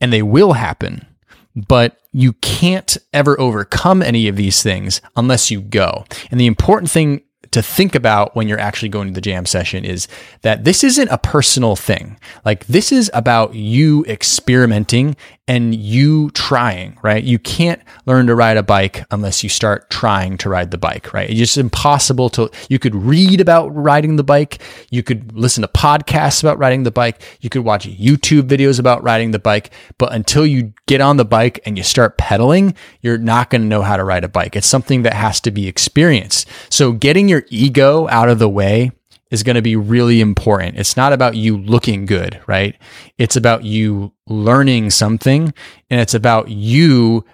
and 0.00 0.10
they 0.10 0.22
will 0.22 0.54
happen, 0.54 1.06
but 1.54 1.98
you 2.12 2.32
can't 2.34 2.96
ever 3.12 3.38
overcome 3.38 4.00
any 4.02 4.26
of 4.26 4.36
these 4.36 4.62
things 4.62 5.02
unless 5.16 5.50
you 5.50 5.60
go. 5.60 6.06
And 6.30 6.40
the 6.40 6.46
important 6.46 6.90
thing 6.90 7.20
to 7.52 7.62
think 7.62 7.94
about 7.94 8.34
when 8.34 8.48
you're 8.48 8.58
actually 8.58 8.88
going 8.88 9.08
to 9.08 9.14
the 9.14 9.20
jam 9.20 9.46
session 9.46 9.84
is 9.84 10.08
that 10.40 10.64
this 10.64 10.82
isn't 10.82 11.08
a 11.08 11.18
personal 11.18 11.76
thing. 11.76 12.18
Like 12.44 12.66
this 12.66 12.90
is 12.90 13.10
about 13.14 13.54
you 13.54 14.04
experimenting 14.06 15.16
and 15.48 15.74
you 15.74 16.30
trying, 16.30 16.96
right? 17.02 17.22
You 17.22 17.38
can't 17.38 17.82
learn 18.06 18.26
to 18.28 18.34
ride 18.34 18.56
a 18.56 18.62
bike 18.62 19.04
unless 19.10 19.42
you 19.42 19.48
start 19.48 19.90
trying 19.90 20.38
to 20.38 20.48
ride 20.48 20.70
the 20.70 20.78
bike, 20.78 21.12
right? 21.12 21.28
It's 21.28 21.38
just 21.38 21.58
impossible 21.58 22.30
to, 22.30 22.50
you 22.70 22.78
could 22.78 22.94
read 22.94 23.40
about 23.40 23.68
riding 23.68 24.16
the 24.16 24.24
bike. 24.24 24.62
You 24.90 25.02
could 25.02 25.36
listen 25.36 25.62
to 25.62 25.68
podcasts 25.68 26.42
about 26.42 26.58
riding 26.58 26.84
the 26.84 26.90
bike. 26.90 27.20
You 27.40 27.50
could 27.50 27.64
watch 27.64 27.88
YouTube 27.88 28.42
videos 28.42 28.78
about 28.78 29.02
riding 29.02 29.32
the 29.32 29.38
bike. 29.38 29.72
But 29.98 30.12
until 30.12 30.46
you 30.46 30.72
get 30.86 31.00
on 31.00 31.16
the 31.16 31.24
bike 31.24 31.60
and 31.66 31.76
you 31.76 31.82
start 31.82 32.18
pedaling, 32.18 32.74
you're 33.00 33.18
not 33.18 33.50
going 33.50 33.62
to 33.62 33.68
know 33.68 33.82
how 33.82 33.96
to 33.96 34.04
ride 34.04 34.24
a 34.24 34.28
bike. 34.28 34.54
It's 34.54 34.66
something 34.66 35.02
that 35.02 35.14
has 35.14 35.40
to 35.40 35.50
be 35.50 35.66
experienced. 35.66 36.48
So 36.70 36.92
getting 36.92 37.28
your 37.28 37.41
ego 37.50 38.08
out 38.08 38.28
of 38.28 38.38
the 38.38 38.48
way 38.48 38.92
is 39.30 39.42
going 39.42 39.56
to 39.56 39.62
be 39.62 39.76
really 39.76 40.20
important. 40.20 40.78
It's 40.78 40.96
not 40.96 41.12
about 41.12 41.36
you 41.36 41.56
looking 41.56 42.04
good, 42.04 42.40
right? 42.46 42.76
It's 43.16 43.36
about 43.36 43.64
you 43.64 44.12
learning 44.26 44.90
something 44.90 45.54
and 45.88 46.00
it's 46.00 46.14
about 46.14 46.50
you 46.50 47.24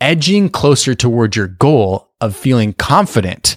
edging 0.00 0.50
closer 0.50 0.94
towards 0.94 1.36
your 1.36 1.46
goal 1.46 2.10
of 2.20 2.36
feeling 2.36 2.74
confident 2.74 3.56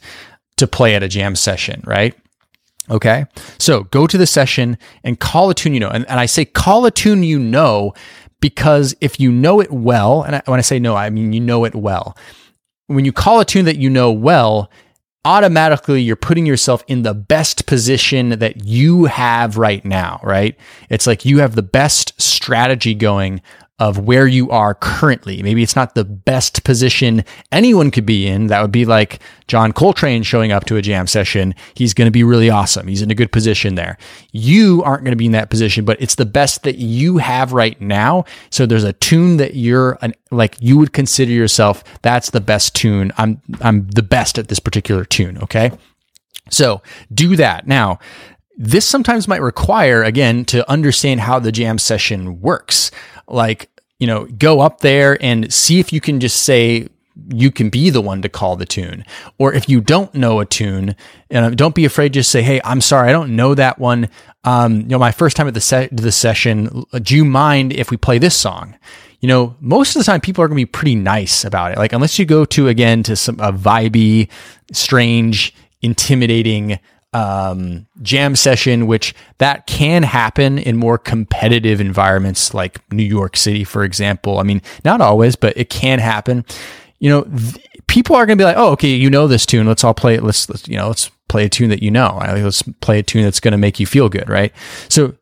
to 0.57 0.67
play 0.67 0.95
at 0.95 1.03
a 1.03 1.07
jam 1.07 1.35
session, 1.35 1.83
right? 1.85 2.15
Okay. 2.89 3.25
So 3.57 3.83
go 3.83 4.07
to 4.07 4.17
the 4.17 4.27
session 4.27 4.77
and 5.03 5.19
call 5.19 5.49
a 5.49 5.53
tune 5.53 5.73
you 5.73 5.79
know. 5.79 5.89
And, 5.89 6.07
and 6.09 6.19
I 6.19 6.25
say 6.25 6.45
call 6.45 6.85
a 6.85 6.91
tune 6.91 7.23
you 7.23 7.39
know 7.39 7.93
because 8.39 8.95
if 9.01 9.19
you 9.19 9.31
know 9.31 9.59
it 9.59 9.71
well, 9.71 10.23
and 10.23 10.37
I, 10.37 10.41
when 10.45 10.59
I 10.59 10.63
say 10.63 10.79
no, 10.79 10.95
I 10.95 11.09
mean 11.09 11.33
you 11.33 11.39
know 11.39 11.65
it 11.65 11.75
well. 11.75 12.17
When 12.87 13.05
you 13.05 13.13
call 13.13 13.39
a 13.39 13.45
tune 13.45 13.65
that 13.65 13.77
you 13.77 13.89
know 13.89 14.11
well, 14.11 14.69
automatically 15.23 16.01
you're 16.01 16.15
putting 16.15 16.45
yourself 16.45 16.84
in 16.88 17.03
the 17.03 17.13
best 17.13 17.65
position 17.65 18.39
that 18.39 18.65
you 18.65 19.05
have 19.05 19.57
right 19.57 19.86
now, 19.86 20.19
right? 20.23 20.57
It's 20.89 21.05
like 21.05 21.25
you 21.25 21.39
have 21.39 21.55
the 21.55 21.62
best 21.62 22.19
strategy 22.19 22.95
going 22.95 23.41
of 23.81 23.97
where 23.97 24.27
you 24.27 24.47
are 24.51 24.75
currently. 24.75 25.41
Maybe 25.41 25.63
it's 25.63 25.75
not 25.75 25.95
the 25.95 26.05
best 26.05 26.63
position 26.63 27.25
anyone 27.51 27.89
could 27.89 28.05
be 28.05 28.27
in. 28.27 28.45
That 28.45 28.61
would 28.61 28.71
be 28.71 28.85
like 28.85 29.19
John 29.47 29.73
Coltrane 29.73 30.21
showing 30.21 30.51
up 30.51 30.65
to 30.65 30.77
a 30.77 30.83
jam 30.83 31.07
session. 31.07 31.55
He's 31.73 31.95
going 31.95 32.05
to 32.05 32.11
be 32.11 32.23
really 32.23 32.47
awesome. 32.47 32.87
He's 32.87 33.01
in 33.01 33.09
a 33.09 33.15
good 33.15 33.31
position 33.31 33.73
there. 33.73 33.97
You 34.33 34.83
aren't 34.83 35.03
going 35.03 35.13
to 35.13 35.17
be 35.17 35.25
in 35.25 35.31
that 35.31 35.49
position, 35.49 35.83
but 35.83 35.99
it's 35.99 36.13
the 36.13 36.27
best 36.27 36.61
that 36.61 36.75
you 36.75 37.17
have 37.17 37.53
right 37.53 37.81
now. 37.81 38.25
So 38.51 38.67
there's 38.67 38.83
a 38.83 38.93
tune 38.93 39.37
that 39.37 39.55
you're 39.55 39.97
an, 40.03 40.13
like 40.29 40.57
you 40.59 40.77
would 40.77 40.93
consider 40.93 41.31
yourself 41.31 41.83
that's 42.03 42.29
the 42.29 42.39
best 42.39 42.75
tune. 42.75 43.11
I'm 43.17 43.41
I'm 43.61 43.87
the 43.87 44.03
best 44.03 44.37
at 44.37 44.47
this 44.47 44.59
particular 44.59 45.05
tune, 45.05 45.39
okay? 45.39 45.71
So, 46.51 46.83
do 47.11 47.35
that. 47.37 47.65
Now, 47.65 47.97
this 48.57 48.85
sometimes 48.85 49.27
might 49.27 49.41
require 49.41 50.03
again 50.03 50.45
to 50.45 50.69
understand 50.69 51.21
how 51.21 51.39
the 51.39 51.51
jam 51.51 51.79
session 51.79 52.41
works 52.41 52.91
like 53.27 53.69
you 54.01 54.07
know, 54.07 54.25
go 54.25 54.62
up 54.62 54.79
there 54.79 55.15
and 55.23 55.53
see 55.53 55.79
if 55.79 55.93
you 55.93 56.01
can 56.01 56.19
just 56.19 56.41
say, 56.41 56.88
you 57.29 57.51
can 57.51 57.69
be 57.69 57.91
the 57.91 58.01
one 58.01 58.23
to 58.23 58.29
call 58.29 58.55
the 58.55 58.65
tune. 58.65 59.05
Or 59.38 59.53
if 59.53 59.69
you 59.69 59.79
don't 59.79 60.13
know 60.15 60.39
a 60.39 60.45
tune, 60.45 60.95
and 61.29 61.55
don't 61.55 61.75
be 61.75 61.86
afraid. 61.86 62.13
Just 62.13 62.31
say, 62.31 62.41
"Hey, 62.41 62.60
I'm 62.63 62.81
sorry, 62.81 63.10
I 63.10 63.12
don't 63.12 63.36
know 63.36 63.53
that 63.53 63.77
one. 63.77 64.10
Um, 64.43 64.81
you 64.81 64.88
know, 64.88 64.97
my 64.97 65.12
first 65.12 65.38
time 65.38 65.47
at 65.47 65.53
the 65.53 65.62
se- 65.62 65.89
the 65.91 66.12
session. 66.12 66.84
Do 66.93 67.15
you 67.15 67.23
mind 67.23 67.73
if 67.73 67.91
we 67.91 67.97
play 67.97 68.17
this 68.17 68.36
song?" 68.36 68.75
You 69.19 69.27
know, 69.27 69.55
most 69.60 69.95
of 69.95 69.99
the 69.99 70.03
time 70.03 70.19
people 70.19 70.43
are 70.43 70.47
going 70.47 70.57
to 70.57 70.65
be 70.65 70.71
pretty 70.71 70.95
nice 70.95 71.45
about 71.45 71.73
it. 71.73 71.77
Like 71.77 71.93
unless 71.93 72.17
you 72.17 72.25
go 72.25 72.43
to 72.45 72.69
again 72.69 73.03
to 73.03 73.15
some 73.15 73.39
a 73.39 73.53
vibey, 73.53 74.29
strange, 74.71 75.53
intimidating 75.84 76.79
um, 77.13 77.88
jam 78.02 78.36
session, 78.36 78.88
which 78.88 79.13
that 79.39 79.67
can 79.67 80.04
happen 80.04 80.58
in 80.58 80.78
more 80.78 80.97
competitive 80.97 81.82
environments 81.82 82.54
like 82.54 82.80
New 82.91 83.04
York 83.04 83.36
City, 83.36 83.63
for 83.63 83.84
example. 83.84 84.39
I 84.39 84.43
mean, 84.43 84.62
not 84.86 85.02
always, 85.02 85.36
but 85.36 85.56
it 85.58 85.69
can 85.69 86.00
happen. 86.00 86.45
You 87.00 87.10
know, 87.10 87.21
th- 87.24 87.58
people 87.88 88.15
are 88.15 88.26
going 88.26 88.38
to 88.38 88.41
be 88.41 88.45
like, 88.45 88.58
"Oh, 88.58 88.71
okay, 88.71 88.89
you 88.89 89.10
know 89.10 89.28
this 89.28 89.45
tune. 89.45 89.67
Let's 89.67 89.84
all 89.84 89.93
play 89.93 90.15
it. 90.15 90.24
Let's, 90.24 90.47
let's 90.50 90.67
you 90.67 90.78
know, 90.78 90.88
let's 90.88 91.10
play 91.28 91.45
a 91.45 91.50
tune 91.50 91.69
that 91.69 91.84
you 91.84 91.91
know. 91.91 92.19
Let's 92.21 92.62
play 92.62 93.00
a 93.00 93.04
tune 93.04 93.24
that's 93.24 93.39
going 93.39 93.54
to 93.54 93.58
make 93.58 93.80
you 93.80 93.86
feel 93.86 94.08
good, 94.08 94.30
right?" 94.30 94.54
So, 94.88 95.15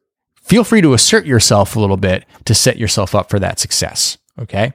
feel 0.43 0.63
free 0.63 0.81
to 0.81 0.93
assert 0.93 1.25
yourself 1.25 1.75
a 1.75 1.79
little 1.79 1.97
bit 1.97 2.25
to 2.45 2.53
set 2.53 2.77
yourself 2.77 3.15
up 3.15 3.29
for 3.29 3.39
that 3.39 3.59
success. 3.59 4.17
Okay. 4.37 4.73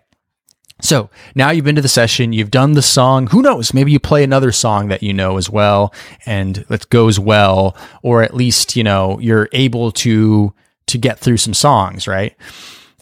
So 0.81 1.09
now 1.35 1.51
you've 1.51 1.65
been 1.65 1.77
to 1.77 1.83
the 1.83 1.89
session, 1.89 2.33
you've 2.33 2.51
done 2.51 2.73
the 2.73 2.83
song. 2.83 3.29
Who 3.29 3.43
knows? 3.43 3.73
Maybe 3.73 3.93
you 3.93 4.01
play 4.01 4.25
another 4.25 4.53
song 4.53 4.89
that 4.89 5.03
you 5.03 5.13
know 5.13 5.37
as 5.37 5.49
well 5.49 5.95
and 6.27 6.57
that 6.69 6.91
goes 6.91 7.19
well, 7.19 7.77
or 8.03 8.23
at 8.23 8.35
least, 8.35 8.77
you 8.77 8.83
know, 8.83 9.19
you're 9.21 9.49
able 9.53 9.93
to, 9.93 10.53
to 10.87 10.99
get 10.99 11.19
through 11.19 11.37
some 11.37 11.55
songs, 11.55 12.09
right? 12.09 12.37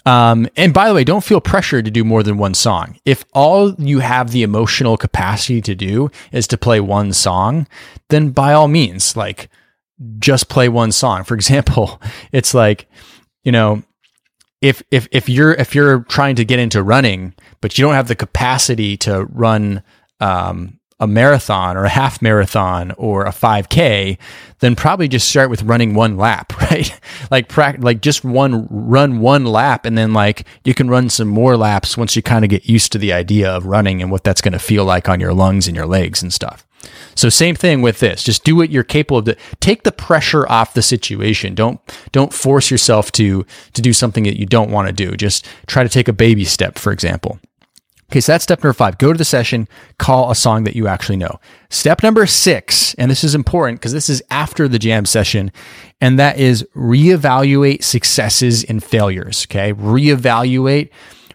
Um, 0.04 0.48
and 0.56 0.74
by 0.74 0.88
the 0.88 0.94
way, 0.94 1.04
don't 1.04 1.24
feel 1.24 1.40
pressured 1.40 1.84
to 1.84 1.90
do 1.90 2.04
more 2.04 2.22
than 2.22 2.36
one 2.36 2.54
song. 2.54 2.98
If 3.04 3.24
all 3.32 3.74
you 3.74 4.00
have 4.00 4.30
the 4.30 4.42
emotional 4.42 4.96
capacity 4.96 5.60
to 5.62 5.74
do 5.74 6.10
is 6.32 6.46
to 6.48 6.58
play 6.58 6.80
one 6.80 7.12
song, 7.12 7.68
then 8.08 8.30
by 8.30 8.52
all 8.52 8.68
means, 8.68 9.16
like 9.16 9.48
just 10.18 10.48
play 10.48 10.68
one 10.68 10.92
song. 10.92 11.24
For 11.24 11.34
example, 11.36 12.00
it's 12.32 12.52
like, 12.54 12.86
you 13.44 13.52
know, 13.52 13.82
if 14.62 14.82
if 14.90 15.08
if 15.10 15.28
you're 15.28 15.52
if 15.52 15.74
you're 15.74 16.04
trying 16.04 16.36
to 16.36 16.44
get 16.44 16.58
into 16.58 16.82
running, 16.82 17.34
but 17.60 17.76
you 17.76 17.84
don't 17.84 17.94
have 17.94 18.08
the 18.08 18.14
capacity 18.14 18.96
to 18.98 19.26
run 19.26 19.82
um, 20.20 20.78
a 21.02 21.06
marathon 21.08 21.76
or 21.76 21.84
a 21.84 21.88
half 21.88 22.22
marathon 22.22 22.92
or 22.92 23.24
a 23.26 23.30
5k 23.30 24.16
then 24.60 24.76
probably 24.76 25.08
just 25.08 25.28
start 25.28 25.50
with 25.50 25.64
running 25.64 25.94
one 25.94 26.16
lap 26.16 26.56
right? 26.70 26.96
Like 27.28 27.48
pra- 27.48 27.76
like 27.80 28.00
just 28.00 28.24
one 28.24 28.68
run 28.70 29.18
one 29.18 29.44
lap 29.44 29.84
and 29.84 29.98
then 29.98 30.12
like 30.12 30.46
you 30.64 30.74
can 30.74 30.88
run 30.88 31.10
some 31.10 31.26
more 31.26 31.56
laps 31.56 31.96
once 31.96 32.14
you 32.14 32.22
kind 32.22 32.44
of 32.44 32.50
get 32.50 32.66
used 32.68 32.92
to 32.92 32.98
the 32.98 33.12
idea 33.12 33.50
of 33.50 33.66
running 33.66 34.00
and 34.00 34.12
what 34.12 34.22
that's 34.22 34.40
going 34.40 34.52
to 34.52 34.60
feel 34.60 34.84
like 34.84 35.08
on 35.08 35.18
your 35.18 35.34
lungs 35.34 35.66
and 35.66 35.76
your 35.76 35.86
legs 35.86 36.22
and 36.22 36.32
stuff 36.32 36.64
so 37.14 37.28
same 37.28 37.54
thing 37.54 37.82
with 37.82 38.00
this. 38.00 38.22
Just 38.22 38.44
do 38.44 38.56
what 38.56 38.70
you're 38.70 38.84
capable 38.84 39.18
of. 39.18 39.36
Take 39.60 39.82
the 39.82 39.92
pressure 39.92 40.48
off 40.48 40.74
the 40.74 40.82
situation. 40.82 41.54
Don't 41.54 41.80
don't 42.12 42.32
force 42.32 42.70
yourself 42.70 43.12
to 43.12 43.46
to 43.72 43.82
do 43.82 43.92
something 43.92 44.24
that 44.24 44.38
you 44.38 44.46
don't 44.46 44.70
want 44.70 44.88
to 44.88 44.92
do. 44.92 45.16
Just 45.16 45.46
try 45.66 45.82
to 45.82 45.88
take 45.88 46.08
a 46.08 46.12
baby 46.12 46.44
step, 46.44 46.78
for 46.78 46.92
example. 46.92 47.38
Okay, 48.10 48.20
so 48.20 48.32
that's 48.32 48.44
step 48.44 48.62
number 48.62 48.74
five. 48.74 48.98
Go 48.98 49.10
to 49.10 49.16
the 49.16 49.24
session, 49.24 49.66
call 49.98 50.30
a 50.30 50.34
song 50.34 50.64
that 50.64 50.76
you 50.76 50.86
actually 50.86 51.16
know. 51.16 51.40
Step 51.70 52.02
number 52.02 52.26
six, 52.26 52.92
and 52.96 53.10
this 53.10 53.24
is 53.24 53.34
important 53.34 53.80
because 53.80 53.94
this 53.94 54.10
is 54.10 54.22
after 54.30 54.68
the 54.68 54.78
jam 54.78 55.06
session, 55.06 55.50
and 55.98 56.18
that 56.18 56.36
is 56.38 56.62
reevaluate 56.76 57.82
successes 57.82 58.64
and 58.64 58.84
failures. 58.84 59.46
Okay, 59.48 59.72
reevaluate 59.72 60.90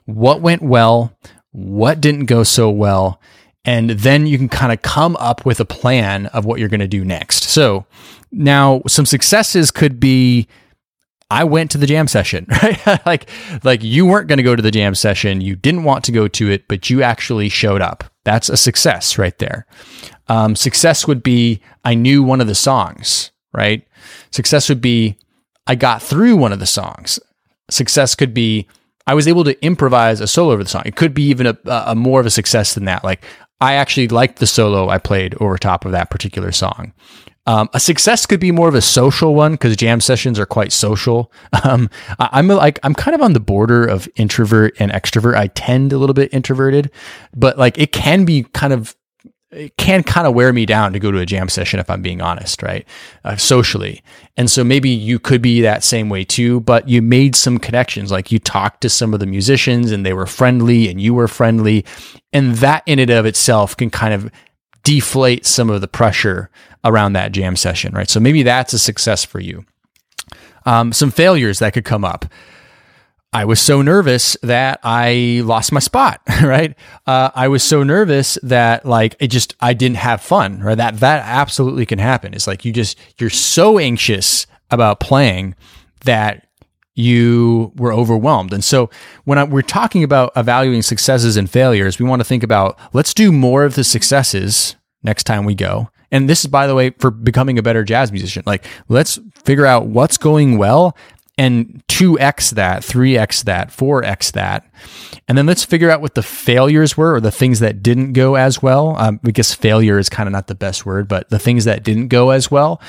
what 0.05 0.41
went 0.41 0.61
well, 0.61 1.17
what 1.51 1.99
didn't 1.99 2.25
go 2.25 2.43
so 2.43 2.69
well, 2.69 3.19
and 3.67 3.89
then 3.89 4.25
you 4.25 4.37
can 4.37 4.47
kind 4.47 4.71
of 4.71 4.81
come 4.81 5.17
up 5.17 5.45
with 5.45 5.59
a 5.59 5.65
plan 5.65 6.27
of 6.27 6.45
what 6.45 6.57
you're 6.57 6.69
going 6.69 6.79
to 6.79 6.87
do 6.87 7.03
next. 7.03 7.43
So 7.43 7.85
now 8.31 8.81
some 8.87 9.05
successes 9.05 9.69
could 9.71 9.99
be 9.99 10.47
I 11.29 11.43
went 11.43 11.71
to 11.71 11.77
the 11.77 11.85
jam 11.85 12.07
session, 12.07 12.47
right? 12.63 13.05
like 13.05 13.29
like 13.63 13.83
you 13.83 14.05
weren't 14.05 14.29
going 14.29 14.37
to 14.37 14.43
go 14.43 14.55
to 14.55 14.61
the 14.61 14.71
jam 14.71 14.95
session, 14.95 15.41
you 15.41 15.57
didn't 15.57 15.83
want 15.83 16.05
to 16.05 16.13
go 16.13 16.29
to 16.29 16.49
it, 16.49 16.69
but 16.69 16.89
you 16.89 17.03
actually 17.03 17.49
showed 17.49 17.81
up. 17.81 18.05
That's 18.23 18.47
a 18.47 18.55
success 18.55 19.17
right 19.17 19.37
there. 19.37 19.67
Um, 20.29 20.55
success 20.55 21.05
would 21.05 21.21
be 21.21 21.61
I 21.83 21.93
knew 21.93 22.23
one 22.23 22.39
of 22.39 22.47
the 22.47 22.55
songs, 22.55 23.31
right? 23.53 23.85
Success 24.31 24.69
would 24.69 24.81
be 24.81 25.17
I 25.67 25.75
got 25.75 26.01
through 26.01 26.37
one 26.37 26.53
of 26.53 26.59
the 26.59 26.65
songs. 26.65 27.19
Success 27.69 28.15
could 28.15 28.33
be 28.33 28.65
I 29.05 29.13
was 29.13 29.27
able 29.27 29.43
to 29.45 29.61
improvise 29.65 30.21
a 30.21 30.27
solo 30.27 30.53
over 30.53 30.63
the 30.63 30.69
song. 30.69 30.83
It 30.85 30.95
could 30.95 31.13
be 31.13 31.23
even 31.23 31.47
a, 31.47 31.57
a 31.65 31.95
more 31.95 32.21
of 32.21 32.25
a 32.25 32.29
success 32.29 32.73
than 32.73 32.85
that. 32.85 33.03
Like 33.05 33.23
I 33.59 33.73
actually 33.73 34.07
liked 34.07 34.39
the 34.39 34.47
solo 34.47 34.89
I 34.89 34.97
played 34.97 35.35
over 35.39 35.57
top 35.57 35.85
of 35.85 35.91
that 35.91 36.09
particular 36.09 36.51
song. 36.51 36.93
Um, 37.47 37.69
a 37.73 37.79
success 37.79 38.25
could 38.25 38.41
be 38.41 38.51
more 38.51 38.67
of 38.67 38.75
a 38.75 38.81
social 38.81 39.33
one 39.33 39.53
because 39.53 39.77
jam 39.77 40.01
sessions 40.01 40.37
are 40.37 40.45
quite 40.45 40.71
social. 40.71 41.31
Um, 41.63 41.89
I, 42.19 42.39
am 42.39 42.47
like 42.47 42.79
I'm 42.83 42.93
kind 42.93 43.15
of 43.15 43.21
on 43.21 43.33
the 43.33 43.39
border 43.39 43.85
of 43.85 44.07
introvert 44.15 44.75
and 44.79 44.91
extrovert. 44.91 45.35
I 45.35 45.47
tend 45.47 45.91
a 45.91 45.97
little 45.97 46.13
bit 46.13 46.33
introverted, 46.33 46.91
but 47.35 47.57
like 47.57 47.77
it 47.77 47.91
can 47.91 48.25
be 48.25 48.43
kind 48.53 48.71
of 48.71 48.95
it 49.51 49.77
can 49.77 50.03
kind 50.03 50.27
of 50.27 50.33
wear 50.35 50.51
me 50.51 50.65
down 50.65 50.91
to 50.91 50.99
go 50.99 51.09
to 51.09 51.19
a 51.19 51.25
jam 51.25 51.47
session 51.47 51.79
if 51.79 51.89
I'm 51.89 52.01
being 52.01 52.21
honest, 52.21 52.61
right? 52.61 52.85
Uh, 53.23 53.37
socially. 53.37 54.03
And 54.35 54.51
so 54.51 54.63
maybe 54.63 54.89
you 54.89 55.19
could 55.19 55.41
be 55.41 55.61
that 55.61 55.83
same 55.83 56.09
way 56.09 56.25
too, 56.25 56.59
but 56.61 56.89
you 56.89 57.01
made 57.01 57.35
some 57.35 57.57
connections. 57.57 58.11
Like 58.11 58.31
you 58.31 58.39
talked 58.39 58.81
to 58.81 58.89
some 58.89 59.13
of 59.13 59.21
the 59.21 59.25
musicians 59.25 59.91
and 59.91 60.05
they 60.05 60.13
were 60.13 60.25
friendly 60.25 60.89
and 60.89 60.99
you 60.99 61.13
were 61.13 61.29
friendly. 61.29 61.85
And 62.33 62.55
that 62.55 62.83
in 62.85 62.99
and 62.99 63.09
of 63.09 63.25
itself 63.25 63.77
can 63.77 63.89
kind 63.89 64.13
of 64.13 64.29
deflate 64.83 65.45
some 65.45 65.69
of 65.69 65.79
the 65.79 65.87
pressure 65.87 66.49
around 66.83 67.13
that 67.13 67.31
jam 67.31 67.55
session, 67.55 67.93
right? 67.93 68.09
So 68.09 68.19
maybe 68.19 68.43
that's 68.43 68.73
a 68.73 68.79
success 68.79 69.23
for 69.23 69.39
you. 69.39 69.65
Um, 70.65 70.91
some 70.91 71.11
failures 71.11 71.59
that 71.59 71.73
could 71.73 71.85
come 71.85 72.03
up. 72.03 72.25
I 73.33 73.45
was 73.45 73.59
so 73.59 73.81
nervous 73.81 74.37
that 74.41 74.79
I 74.83 75.41
lost 75.43 75.71
my 75.71 75.79
spot, 75.79 76.21
right? 76.43 76.75
Uh, 77.05 77.29
I 77.35 77.49
was 77.49 77.63
so 77.63 77.83
nervous 77.83 78.37
that 78.43 78.85
like 78.85 79.15
it 79.19 79.27
just 79.27 79.55
I 79.59 79.73
didn't 79.73 79.97
have 79.97 80.21
fun, 80.21 80.61
right? 80.61 80.77
That 80.77 80.99
that 81.01 81.23
absolutely 81.25 81.85
can 81.85 81.99
happen. 81.99 82.33
It's 82.33 82.47
like 82.47 82.63
you 82.63 82.71
just 82.71 82.97
you're 83.19 83.29
so 83.29 83.79
anxious 83.79 84.47
about 84.71 84.99
playing 84.99 85.55
that 86.05 86.47
you 86.95 87.71
were 87.75 87.93
overwhelmed. 87.93 88.53
And 88.53 88.63
so 88.63 88.89
when 89.25 89.37
I, 89.37 89.43
we're 89.43 89.61
talking 89.61 90.03
about 90.03 90.31
evaluating 90.35 90.81
successes 90.81 91.37
and 91.37 91.49
failures, 91.49 91.99
we 91.99 92.05
want 92.07 92.21
to 92.21 92.25
think 92.25 92.43
about 92.43 92.79
let's 92.93 93.13
do 93.13 93.31
more 93.31 93.63
of 93.65 93.75
the 93.75 93.83
successes 93.83 94.75
next 95.03 95.25
time 95.25 95.45
we 95.45 95.53
go. 95.53 95.89
And 96.09 96.29
this 96.29 96.39
is, 96.39 96.47
by 96.47 96.67
the 96.67 96.75
way, 96.75 96.91
for 96.91 97.11
becoming 97.11 97.59
a 97.59 97.61
better 97.61 97.83
jazz 97.83 98.11
musician. 98.11 98.43
Like, 98.45 98.65
let's 98.87 99.19
figure 99.43 99.65
out 99.65 99.87
what's 99.87 100.17
going 100.17 100.57
well 100.57 100.95
and 101.37 101.83
2x 101.87 102.51
that, 102.51 102.81
3x 102.81 103.43
that, 103.43 103.69
4x 103.69 104.31
that. 104.33 104.69
And 105.27 105.37
then 105.37 105.45
let's 105.45 105.63
figure 105.63 105.91
out 105.91 106.01
what 106.01 106.15
the 106.15 106.23
failures 106.23 106.97
were 106.97 107.15
or 107.15 107.21
the 107.21 107.31
things 107.31 107.59
that 107.59 107.83
didn't 107.83 108.13
go 108.13 108.35
as 108.35 108.61
well. 108.61 108.95
Um, 108.97 109.19
failure 109.19 109.99
is 109.99 110.09
kind 110.09 110.27
of 110.27 110.33
not 110.33 110.47
the 110.47 110.55
best 110.55 110.85
word, 110.85 111.07
but 111.07 111.29
the 111.29 111.39
things 111.39 111.65
that 111.65 111.83
didn't 111.83 112.07
go 112.07 112.31
as 112.31 112.49
well. 112.49 112.81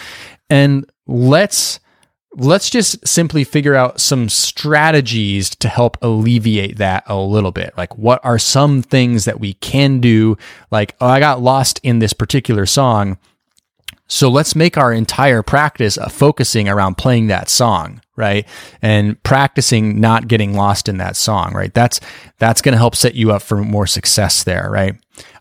And 0.49 0.91
let's 1.07 1.81
let's 2.35 2.71
just 2.71 3.07
simply 3.07 3.43
figure 3.43 3.75
out 3.75 4.01
some 4.01 4.29
strategies 4.29 5.51
to 5.51 5.69
help 5.69 5.97
alleviate 6.03 6.77
that 6.77 7.03
a 7.07 7.17
little 7.17 7.51
bit. 7.51 7.73
Like, 7.77 7.97
what 7.97 8.25
are 8.25 8.39
some 8.39 8.83
things 8.83 9.25
that 9.25 9.41
we 9.41 9.55
can 9.55 10.01
do? 10.01 10.37
Like, 10.71 10.95
oh, 11.01 11.07
I 11.07 11.21
got 11.21 11.43
lost 11.43 11.81
in 11.83 11.99
this 11.99 12.13
particular 12.13 12.67
song. 12.67 13.19
So 14.09 14.29
let's 14.31 14.57
make 14.57 14.79
our 14.79 14.93
entire 14.93 15.43
practice 15.43 15.97
a 15.97 16.09
focusing 16.09 16.69
around 16.69 16.97
playing 16.97 17.27
that 17.27 17.49
song, 17.49 18.01
right? 18.17 18.47
And 18.81 19.23
practicing 19.23 20.01
not 20.01 20.29
getting 20.29 20.55
lost 20.55 20.89
in 20.89 20.97
that 20.99 21.15
song, 21.15 21.53
right? 21.55 21.73
That's 21.73 22.01
that's 22.39 22.63
going 22.63 22.73
to 22.73 22.79
help 22.79 22.97
set 22.97 23.15
you 23.15 23.33
up 23.33 23.43
for 23.43 23.59
more 23.59 23.87
success 23.87 24.45
there, 24.45 24.69
right? 24.71 24.95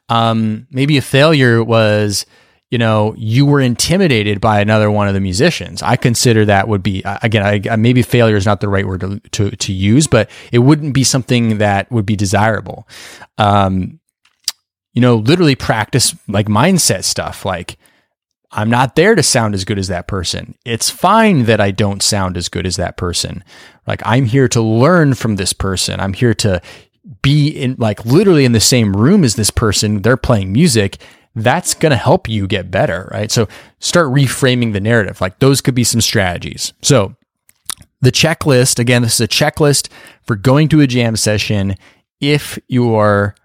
Um, 0.09 0.67
maybe 0.69 0.97
a 0.97 1.01
failure 1.01 1.63
was 1.63 2.25
you 2.69 2.77
know, 2.77 3.15
you 3.17 3.45
were 3.45 3.61
intimidated 3.61 4.41
by 4.41 4.59
another 4.59 4.91
one 4.91 5.07
of 5.07 5.13
the 5.13 5.21
musicians. 5.21 5.81
I 5.81 5.95
consider 5.95 6.43
that 6.45 6.67
would 6.67 6.83
be 6.83 7.01
again, 7.21 7.69
I, 7.69 7.75
maybe 7.77 8.01
failure 8.01 8.35
is 8.35 8.45
not 8.45 8.59
the 8.59 8.67
right 8.67 8.85
word 8.85 9.01
to, 9.01 9.19
to, 9.19 9.51
to 9.51 9.73
use, 9.73 10.05
but 10.05 10.29
it 10.51 10.59
wouldn't 10.59 10.93
be 10.93 11.05
something 11.05 11.59
that 11.59 11.89
would 11.91 12.05
be 12.05 12.17
desirable. 12.17 12.85
Um, 13.37 14.01
you 14.93 15.01
know, 15.01 15.15
literally 15.15 15.55
practice 15.55 16.13
like 16.27 16.47
mindset 16.47 17.05
stuff, 17.05 17.45
like 17.45 17.77
I'm 18.51 18.69
not 18.69 18.95
there 18.95 19.13
to 19.13 19.23
sound 19.23 19.55
as 19.55 19.65
good 19.65 19.77
as 19.77 19.89
that 19.89 20.07
person. 20.07 20.55
It's 20.65 20.89
fine 20.89 21.45
that 21.45 21.59
I 21.59 21.71
don't 21.71 22.01
sound 22.01 22.37
as 22.37 22.47
good 22.47 22.65
as 22.65 22.77
that 22.77 22.95
person. 22.95 23.43
Like 23.85 24.01
I'm 24.05 24.25
here 24.25 24.47
to 24.49 24.61
learn 24.61 25.15
from 25.15 25.35
this 25.35 25.53
person. 25.53 25.99
I'm 25.99 26.13
here 26.13 26.33
to 26.35 26.61
be 27.21 27.49
in 27.49 27.75
like 27.77 28.05
literally 28.05 28.45
in 28.45 28.53
the 28.53 28.59
same 28.59 28.95
room 28.95 29.23
as 29.23 29.35
this 29.35 29.49
person. 29.49 30.01
They're 30.01 30.17
playing 30.17 30.53
music 30.53 30.97
that's 31.37 31.75
going 31.75 31.91
to 31.91 31.97
help 31.97 32.27
you 32.27 32.47
get 32.47 32.71
better, 32.71 33.07
right? 33.11 33.31
So 33.31 33.47
start 33.79 34.07
reframing 34.07 34.73
the 34.73 34.79
narrative. 34.79 35.21
Like 35.21 35.39
those 35.39 35.61
could 35.61 35.75
be 35.75 35.83
some 35.83 36.01
strategies. 36.01 36.73
So 36.81 37.15
the 38.01 38.11
checklist, 38.11 38.79
again, 38.79 39.03
this 39.03 39.15
is 39.15 39.21
a 39.21 39.27
checklist 39.27 39.89
for 40.23 40.35
going 40.35 40.67
to 40.69 40.81
a 40.81 40.87
jam 40.87 41.15
session 41.15 41.75
if 42.19 42.57
you 42.67 42.95
are 42.95 43.35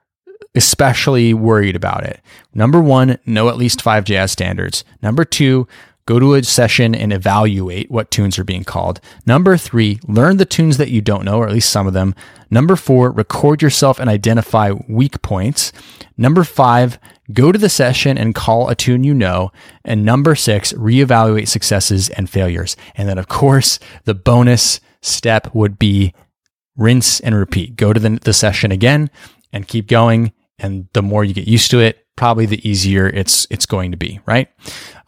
especially 0.54 1.32
worried 1.34 1.76
about 1.76 2.04
it. 2.04 2.20
Number 2.54 2.80
one, 2.80 3.18
know 3.24 3.48
at 3.48 3.56
least 3.56 3.82
five 3.82 4.04
jazz 4.04 4.32
standards. 4.32 4.84
Number 5.02 5.24
two, 5.24 5.66
go 6.06 6.18
to 6.18 6.34
a 6.34 6.42
session 6.42 6.94
and 6.94 7.12
evaluate 7.12 7.90
what 7.90 8.10
tunes 8.10 8.38
are 8.38 8.44
being 8.44 8.64
called. 8.64 9.00
Number 9.24 9.56
three, 9.56 9.98
learn 10.06 10.36
the 10.36 10.44
tunes 10.44 10.76
that 10.76 10.90
you 10.90 11.00
don't 11.00 11.24
know, 11.24 11.38
or 11.38 11.46
at 11.46 11.54
least 11.54 11.70
some 11.70 11.86
of 11.86 11.92
them. 11.92 12.14
Number 12.50 12.76
four, 12.76 13.10
record 13.10 13.62
yourself 13.62 13.98
and 13.98 14.10
identify 14.10 14.72
weak 14.88 15.22
points. 15.22 15.72
Number 16.18 16.44
five, 16.44 16.98
go 17.32 17.50
to 17.50 17.58
the 17.58 17.68
session 17.68 18.18
and 18.18 18.34
call 18.34 18.68
a 18.68 18.74
tune 18.74 19.04
you 19.04 19.14
know. 19.14 19.52
And 19.84 20.04
number 20.04 20.34
six, 20.34 20.72
reevaluate 20.74 21.48
successes 21.48 22.10
and 22.10 22.28
failures. 22.28 22.76
And 22.94 23.08
then, 23.08 23.16
of 23.16 23.28
course, 23.28 23.78
the 24.04 24.14
bonus 24.14 24.80
step 25.00 25.54
would 25.54 25.78
be 25.78 26.12
rinse 26.76 27.20
and 27.20 27.34
repeat. 27.34 27.76
Go 27.76 27.92
to 27.92 28.00
the, 28.00 28.18
the 28.22 28.32
session 28.32 28.72
again 28.72 29.10
and 29.52 29.68
keep 29.68 29.86
going. 29.88 30.32
And 30.62 30.88
the 30.92 31.02
more 31.02 31.24
you 31.24 31.34
get 31.34 31.48
used 31.48 31.70
to 31.72 31.80
it, 31.80 32.06
probably 32.16 32.46
the 32.46 32.66
easier 32.68 33.08
it's 33.08 33.46
it's 33.50 33.66
going 33.66 33.90
to 33.90 33.96
be, 33.96 34.20
right? 34.26 34.48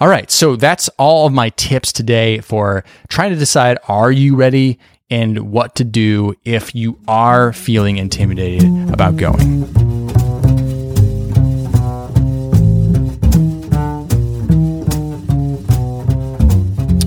All 0.00 0.08
right, 0.08 0.30
so 0.30 0.56
that's 0.56 0.88
all 0.98 1.26
of 1.26 1.32
my 1.32 1.50
tips 1.50 1.92
today 1.92 2.40
for 2.40 2.84
trying 3.08 3.30
to 3.30 3.36
decide 3.36 3.78
are 3.88 4.10
you 4.10 4.36
ready 4.36 4.78
and 5.10 5.52
what 5.52 5.76
to 5.76 5.84
do 5.84 6.34
if 6.44 6.74
you 6.74 6.98
are 7.06 7.52
feeling 7.52 7.98
intimidated 7.98 8.90
about 8.90 9.16
going. 9.16 9.62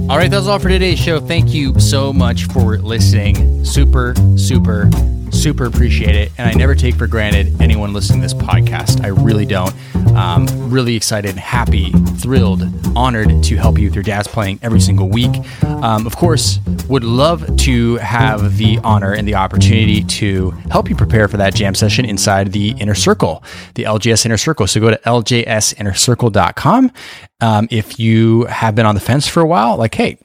All 0.09 0.15
right, 0.15 0.31
that's 0.31 0.47
all 0.47 0.57
for 0.57 0.69
today's 0.69 0.99
show. 0.99 1.19
Thank 1.19 1.53
you 1.53 1.77
so 1.81 2.13
much 2.13 2.45
for 2.45 2.77
listening. 2.77 3.65
Super, 3.65 4.15
super 4.37 4.89
super 5.31 5.65
appreciate 5.65 6.15
it. 6.15 6.31
And 6.37 6.49
I 6.49 6.53
never 6.53 6.75
take 6.75 6.95
for 6.95 7.07
granted 7.07 7.61
anyone 7.61 7.93
listening 7.93 8.21
to 8.21 8.25
this 8.25 8.33
podcast. 8.33 9.03
I 9.03 9.07
really 9.07 9.45
don't. 9.45 9.73
Um, 10.15 10.47
really 10.69 10.95
excited, 10.95 11.35
happy, 11.35 11.91
thrilled, 11.91 12.63
honored 12.95 13.43
to 13.43 13.55
help 13.55 13.77
you 13.77 13.85
with 13.85 13.95
your 13.95 14.03
jazz 14.03 14.27
playing 14.27 14.59
every 14.61 14.79
single 14.79 15.09
week. 15.09 15.35
Um, 15.63 16.07
of 16.07 16.15
course, 16.15 16.59
would 16.87 17.03
love 17.03 17.57
to 17.57 17.95
have 17.97 18.57
the 18.57 18.79
honor 18.83 19.13
and 19.13 19.27
the 19.27 19.35
opportunity 19.35 20.03
to 20.03 20.51
help 20.71 20.89
you 20.89 20.95
prepare 20.95 21.27
for 21.27 21.37
that 21.37 21.53
jam 21.53 21.75
session 21.75 22.05
inside 22.05 22.51
the 22.51 22.71
Inner 22.79 22.95
Circle, 22.95 23.43
the 23.75 23.83
LJS 23.83 24.25
Inner 24.25 24.37
Circle. 24.37 24.67
So 24.67 24.79
go 24.79 24.91
to 24.91 24.97
ljsinnercircle.com. 24.97 26.91
Um, 27.39 27.67
if 27.69 27.99
you 27.99 28.45
have 28.45 28.73
been 28.73 28.85
on 28.85 28.95
the 28.95 29.01
fence 29.01 29.27
for 29.27 29.41
a 29.41 29.45
while, 29.45 29.77
like, 29.77 29.93
hey, 29.93 30.17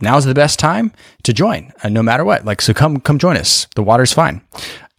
now's 0.00 0.24
the 0.24 0.34
best 0.34 0.58
time 0.58 0.92
to 1.22 1.32
join, 1.32 1.72
uh, 1.82 1.88
no 1.88 2.02
matter 2.02 2.24
what. 2.24 2.44
Like, 2.44 2.60
so 2.62 2.74
come, 2.74 3.00
come 3.00 3.18
join 3.18 3.36
us. 3.36 3.66
The 3.74 3.82
water's 3.82 4.12
fine. 4.12 4.42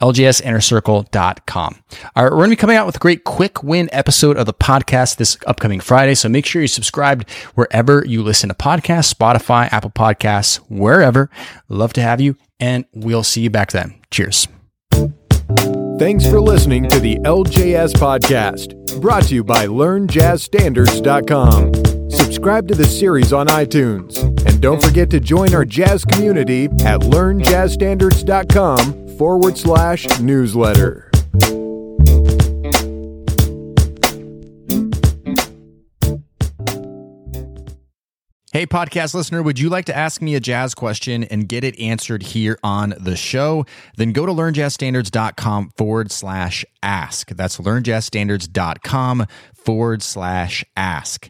LJSinnerCircle.com. 0.01 1.83
All 2.15 2.23
right, 2.23 2.31
we're 2.31 2.37
going 2.37 2.49
to 2.49 2.55
be 2.55 2.59
coming 2.59 2.75
out 2.75 2.87
with 2.87 2.95
a 2.95 2.99
great 2.99 3.23
quick 3.23 3.61
win 3.63 3.87
episode 3.91 4.35
of 4.37 4.47
the 4.47 4.53
podcast 4.53 5.17
this 5.17 5.37
upcoming 5.45 5.79
Friday. 5.79 6.15
So 6.15 6.27
make 6.27 6.45
sure 6.45 6.61
you're 6.61 6.67
subscribed 6.67 7.29
wherever 7.53 8.03
you 8.05 8.23
listen 8.23 8.49
to 8.49 8.55
podcasts, 8.55 9.13
Spotify, 9.13 9.71
Apple 9.71 9.91
Podcasts, 9.91 10.57
wherever. 10.69 11.29
Love 11.69 11.93
to 11.93 12.01
have 12.01 12.19
you, 12.19 12.35
and 12.59 12.85
we'll 12.93 13.23
see 13.23 13.41
you 13.41 13.51
back 13.51 13.71
then. 13.71 13.93
Cheers. 14.09 14.47
Thanks 15.99 16.27
for 16.27 16.41
listening 16.41 16.89
to 16.89 16.99
the 16.99 17.17
LJS 17.17 17.93
podcast, 17.93 18.99
brought 18.99 19.25
to 19.25 19.35
you 19.35 19.43
by 19.43 19.67
LearnJazzStandards.com. 19.67 21.90
Subscribe 22.31 22.67
to 22.69 22.75
the 22.75 22.85
series 22.85 23.33
on 23.33 23.47
iTunes. 23.47 24.17
And 24.47 24.61
don't 24.61 24.81
forget 24.81 25.09
to 25.09 25.19
join 25.19 25.53
our 25.53 25.65
jazz 25.65 26.05
community 26.05 26.67
at 26.85 27.01
learnjazzstandards.com 27.01 29.17
forward 29.17 29.57
slash 29.57 30.07
newsletter. 30.21 31.11
Hey, 38.53 38.65
podcast 38.65 39.13
listener, 39.13 39.41
would 39.41 39.59
you 39.59 39.67
like 39.67 39.83
to 39.85 39.95
ask 39.95 40.21
me 40.21 40.35
a 40.35 40.39
jazz 40.39 40.73
question 40.73 41.25
and 41.25 41.49
get 41.49 41.65
it 41.65 41.77
answered 41.81 42.23
here 42.23 42.57
on 42.63 42.93
the 42.97 43.17
show? 43.17 43.65
Then 43.97 44.13
go 44.13 44.25
to 44.25 44.31
learnjazzstandards.com 44.31 45.71
forward 45.75 46.13
slash 46.13 46.63
ask. 46.81 47.27
That's 47.31 47.57
learnjazzstandards.com 47.57 49.27
forward 49.53 50.01
slash 50.01 50.63
ask. 50.77 51.29